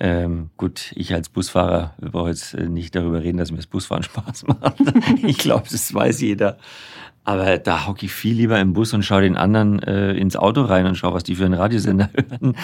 ähm, 0.00 0.50
gut, 0.56 0.92
ich 0.94 1.14
als 1.14 1.28
Busfahrer 1.28 1.94
wir 1.98 2.10
brauchen 2.10 2.28
jetzt 2.28 2.54
äh, 2.54 2.68
nicht 2.68 2.94
darüber 2.94 3.22
reden, 3.22 3.38
dass 3.38 3.50
mir 3.50 3.58
das 3.58 3.66
Busfahren 3.66 4.02
Spaß 4.04 4.46
macht. 4.46 4.76
ich 5.22 5.38
glaube, 5.38 5.64
das 5.70 5.92
weiß 5.92 6.20
jeder. 6.20 6.58
Aber 7.26 7.56
da 7.56 7.86
hocke 7.86 8.04
ich 8.04 8.12
viel 8.12 8.34
lieber 8.34 8.60
im 8.60 8.74
Bus 8.74 8.92
und 8.92 9.02
schaue 9.02 9.22
den 9.22 9.36
anderen 9.36 9.82
äh, 9.82 10.12
ins 10.12 10.36
Auto 10.36 10.60
rein 10.60 10.84
und 10.84 10.96
schaue, 10.96 11.14
was 11.14 11.24
die 11.24 11.36
für 11.36 11.46
einen 11.46 11.54
Radiosender 11.54 12.10
hören. 12.14 12.54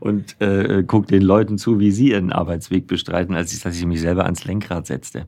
und 0.00 0.40
äh, 0.40 0.82
gucke 0.82 1.06
den 1.06 1.22
Leuten 1.22 1.56
zu, 1.56 1.78
wie 1.78 1.92
sie 1.92 2.10
ihren 2.10 2.32
Arbeitsweg 2.32 2.88
bestreiten, 2.88 3.36
als 3.36 3.52
ich, 3.52 3.60
dass 3.60 3.76
ich 3.76 3.86
mich 3.86 4.00
selber 4.00 4.24
ans 4.24 4.44
Lenkrad 4.44 4.86
setzte. 4.88 5.26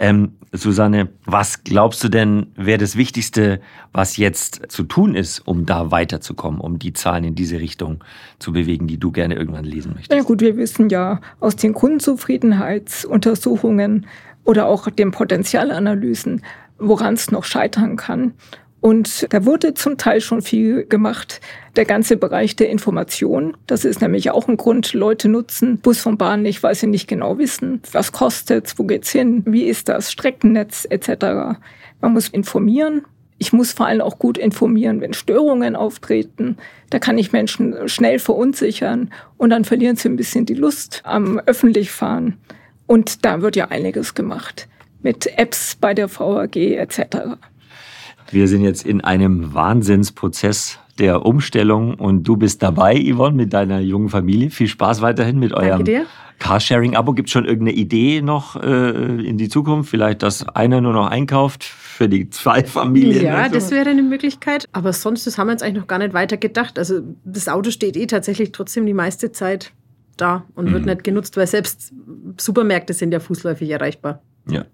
Ähm, 0.00 0.32
Susanne, 0.50 1.10
was 1.26 1.62
glaubst 1.62 2.02
du 2.02 2.08
denn, 2.08 2.46
wäre 2.56 2.78
das 2.78 2.96
Wichtigste, 2.96 3.60
was 3.92 4.16
jetzt 4.16 4.62
zu 4.68 4.84
tun 4.84 5.14
ist, 5.14 5.46
um 5.46 5.66
da 5.66 5.90
weiterzukommen, 5.90 6.58
um 6.58 6.78
die 6.78 6.94
Zahlen 6.94 7.24
in 7.24 7.34
diese 7.34 7.60
Richtung 7.60 8.02
zu 8.38 8.52
bewegen, 8.52 8.86
die 8.88 8.96
du 8.98 9.10
gerne 9.12 9.34
irgendwann 9.34 9.66
lesen 9.66 9.92
möchtest? 9.92 10.12
Ja 10.12 10.22
gut, 10.22 10.40
wir 10.40 10.56
wissen 10.56 10.88
ja 10.88 11.20
aus 11.38 11.54
den 11.54 11.74
Kundenzufriedenheitsuntersuchungen 11.74 14.06
oder 14.44 14.66
auch 14.66 14.88
den 14.88 15.10
Potenzialanalysen, 15.10 16.42
woran 16.78 17.12
es 17.14 17.30
noch 17.30 17.44
scheitern 17.44 17.96
kann. 17.96 18.32
Und 18.80 19.26
da 19.32 19.44
wurde 19.44 19.74
zum 19.74 19.98
Teil 19.98 20.20
schon 20.20 20.40
viel 20.40 20.86
gemacht. 20.86 21.40
Der 21.76 21.84
ganze 21.84 22.16
Bereich 22.16 22.56
der 22.56 22.70
Information, 22.70 23.56
das 23.66 23.84
ist 23.84 24.00
nämlich 24.00 24.30
auch 24.30 24.48
ein 24.48 24.56
Grund, 24.56 24.94
Leute 24.94 25.28
nutzen 25.28 25.78
Bus 25.78 26.06
und 26.06 26.16
Bahn 26.16 26.42
nicht, 26.42 26.62
weil 26.62 26.74
sie 26.74 26.86
nicht 26.86 27.06
genau 27.06 27.38
wissen, 27.38 27.82
was 27.92 28.12
kostet, 28.12 28.78
wo 28.78 28.84
geht's 28.84 29.10
hin, 29.10 29.42
wie 29.46 29.64
ist 29.64 29.88
das 29.88 30.10
Streckennetz 30.10 30.86
etc. 30.88 31.58
Man 32.00 32.12
muss 32.12 32.28
informieren. 32.28 33.02
Ich 33.36 33.52
muss 33.52 33.72
vor 33.72 33.86
allem 33.86 34.02
auch 34.02 34.18
gut 34.18 34.36
informieren, 34.36 35.00
wenn 35.00 35.14
Störungen 35.14 35.76
auftreten. 35.76 36.56
Da 36.90 36.98
kann 36.98 37.16
ich 37.16 37.32
Menschen 37.32 37.88
schnell 37.88 38.18
verunsichern 38.18 39.10
und 39.38 39.50
dann 39.50 39.64
verlieren 39.64 39.96
sie 39.96 40.08
ein 40.08 40.16
bisschen 40.16 40.44
die 40.44 40.54
Lust 40.54 41.02
am 41.04 41.38
öffentlich 41.46 41.90
fahren. 41.90 42.38
Und 42.86 43.24
da 43.24 43.40
wird 43.40 43.56
ja 43.56 43.68
einiges 43.68 44.14
gemacht 44.14 44.68
mit 45.02 45.38
Apps 45.38 45.76
bei 45.76 45.94
der 45.94 46.10
VAG 46.10 46.56
etc. 46.56 47.38
Wir 48.32 48.48
sind 48.48 48.62
jetzt 48.62 48.86
in 48.86 49.00
einem 49.00 49.54
Wahnsinnsprozess 49.54 50.78
der 50.98 51.24
Umstellung 51.24 51.94
und 51.94 52.24
du 52.24 52.36
bist 52.36 52.62
dabei, 52.62 52.94
Yvonne, 52.94 53.34
mit 53.34 53.52
deiner 53.52 53.80
jungen 53.80 54.08
Familie. 54.08 54.50
Viel 54.50 54.68
Spaß 54.68 55.00
weiterhin 55.00 55.38
mit 55.38 55.52
eurem 55.52 55.84
Carsharing-Abo. 56.38 57.14
Gibt 57.14 57.28
es 57.28 57.32
schon 57.32 57.44
irgendeine 57.44 57.76
Idee 57.76 58.22
noch 58.22 58.56
äh, 58.56 59.26
in 59.26 59.38
die 59.38 59.48
Zukunft? 59.48 59.90
Vielleicht, 59.90 60.22
dass 60.22 60.46
einer 60.48 60.80
nur 60.80 60.92
noch 60.92 61.06
einkauft 61.08 61.64
für 61.64 62.08
die 62.08 62.28
zwei 62.30 62.64
Familien? 62.64 63.24
Ja, 63.24 63.48
das 63.48 63.70
wäre 63.70 63.90
eine 63.90 64.02
Möglichkeit. 64.02 64.68
Aber 64.72 64.92
sonst, 64.92 65.26
das 65.26 65.38
haben 65.38 65.48
wir 65.48 65.52
uns 65.52 65.62
eigentlich 65.62 65.80
noch 65.80 65.88
gar 65.88 65.98
nicht 65.98 66.12
weiter 66.12 66.36
gedacht. 66.36 66.78
Also 66.78 67.00
das 67.24 67.48
Auto 67.48 67.70
steht 67.70 67.96
eh 67.96 68.06
tatsächlich 68.06 68.52
trotzdem 68.52 68.86
die 68.86 68.94
meiste 68.94 69.32
Zeit 69.32 69.72
da 70.16 70.44
und 70.54 70.66
mhm. 70.66 70.72
wird 70.72 70.86
nicht 70.86 71.04
genutzt, 71.04 71.36
weil 71.36 71.46
selbst 71.46 71.92
Supermärkte 72.36 72.92
sind 72.92 73.12
ja 73.12 73.20
fußläufig 73.20 73.70
erreichbar. 73.70 74.22
Ja. 74.48 74.64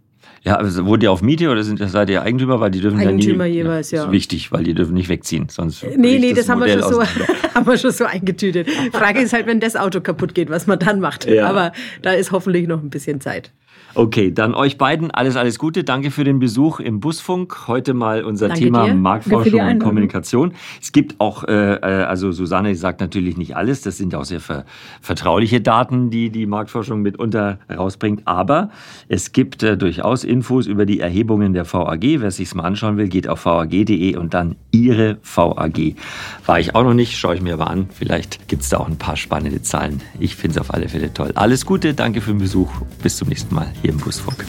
Ja, 0.47 0.55
also 0.55 0.87
wohnt 0.87 1.03
ihr 1.03 1.11
auf 1.11 1.23
Miete 1.23 1.51
oder 1.51 1.65
sind, 1.65 1.79
seid 1.91 2.09
ihr 2.09 2.23
Eigentümer? 2.23 2.61
Weil 2.61 2.71
die 2.71 2.81
dürfen 2.81 3.01
Eigentümer 3.01 3.47
ja 3.47 3.51
nie, 3.51 3.57
jeweils, 3.57 3.91
ja. 3.91 3.99
Das 3.99 4.07
ist 4.07 4.13
wichtig, 4.13 4.53
weil 4.53 4.63
die 4.63 4.75
dürfen 4.75 4.95
nicht 4.95 5.09
wegziehen. 5.09 5.49
Sonst 5.49 5.83
nee, 5.83 6.19
nee, 6.19 6.31
das, 6.31 6.47
das 6.47 6.49
haben, 6.49 6.61
wir 6.61 6.81
schon 6.81 6.93
so, 6.93 7.03
haben 7.55 7.67
wir 7.67 7.77
schon 7.77 7.91
so 7.91 8.05
eingetütet. 8.05 8.69
Frage 8.93 9.21
ist 9.21 9.33
halt, 9.33 9.47
wenn 9.47 9.59
das 9.59 9.75
Auto 9.75 10.01
kaputt 10.01 10.35
geht, 10.35 10.49
was 10.49 10.69
man 10.69 10.79
dann 10.79 11.01
macht. 11.01 11.27
Ja. 11.27 11.49
Aber 11.49 11.73
da 12.03 12.13
ist 12.13 12.31
hoffentlich 12.31 12.69
noch 12.69 12.81
ein 12.81 12.91
bisschen 12.91 13.21
Zeit. 13.21 13.51
Okay, 13.97 14.31
dann 14.31 14.55
euch 14.55 14.77
beiden 14.77 15.11
alles, 15.11 15.37
alles 15.37 15.59
Gute. 15.59 15.83
Danke 15.83 16.11
für 16.11 16.23
den 16.23 16.39
Besuch 16.39 16.81
im 16.81 17.01
Busfunk. 17.01 17.67
Heute 17.67 17.95
mal 17.95 18.25
unser 18.25 18.49
Danke 18.49 18.65
Thema 18.65 18.85
dir. 18.85 18.95
Marktforschung 18.95 19.59
und 19.59 19.79
Kommunikation. 19.79 20.53
Es 20.83 20.93
gibt 20.93 21.19
auch, 21.19 21.45
äh, 21.45 21.77
äh, 21.77 22.05
also 22.05 22.31
Susanne 22.31 22.75
sagt 22.75 23.01
natürlich 23.01 23.39
nicht 23.39 23.57
alles. 23.57 23.81
Das 23.81 23.97
sind 23.97 24.15
auch 24.15 24.27
sehr 24.27 24.41
ver 24.41 24.67
vertrauliche 25.01 25.63
Daten, 25.63 26.11
die 26.11 26.29
die 26.29 26.45
Marktforschung 26.45 27.01
mitunter 27.01 27.59
rausbringt. 27.75 28.21
Aber 28.27 28.69
es 29.09 29.33
gibt 29.33 29.63
äh, 29.63 29.79
durchaus 29.79 30.25
Infos 30.25 30.67
über 30.67 30.85
die 30.85 31.01
Erhebungen 31.01 31.55
der 31.55 31.65
VAG. 31.65 32.21
Wer 32.21 32.31
sich's 32.31 32.55
mal 32.55 32.65
anschauen 32.65 32.99
will, 32.99 33.09
geht 33.09 33.29
auf 33.29 33.47
vag.de 33.47 34.15
und 34.17 34.35
dann 34.35 34.57
Ihre 34.73 35.17
VAG. 35.23 35.95
War 36.45 36.61
ich 36.61 36.75
auch 36.75 36.83
noch 36.83 36.93
nicht, 36.93 37.17
schaue 37.17 37.37
ich 37.37 37.41
mir 37.41 37.55
aber 37.55 37.71
an. 37.71 37.89
Vielleicht 37.91 38.47
gibt's 38.47 38.69
da 38.69 38.77
auch 38.77 38.89
ein 38.89 38.99
paar 38.99 39.17
spannende 39.17 39.63
Zahlen. 39.63 40.03
Ich 40.21 40.37
finde 40.37 40.57
es 40.57 40.61
auf 40.61 40.75
alle 40.75 40.91
Fälle 40.91 41.15
toll. 41.15 41.33
Alles 41.35 41.65
Gute, 41.65 41.95
danke 41.95 42.21
für 42.21 42.33
den 42.33 42.41
Besuch. 42.41 42.71
Bis 43.03 43.17
zum 43.17 43.29
nächsten 43.29 43.55
Mal 43.55 43.73
hier 43.87 43.93
im 43.93 44.01
Busfunk. 44.01 44.45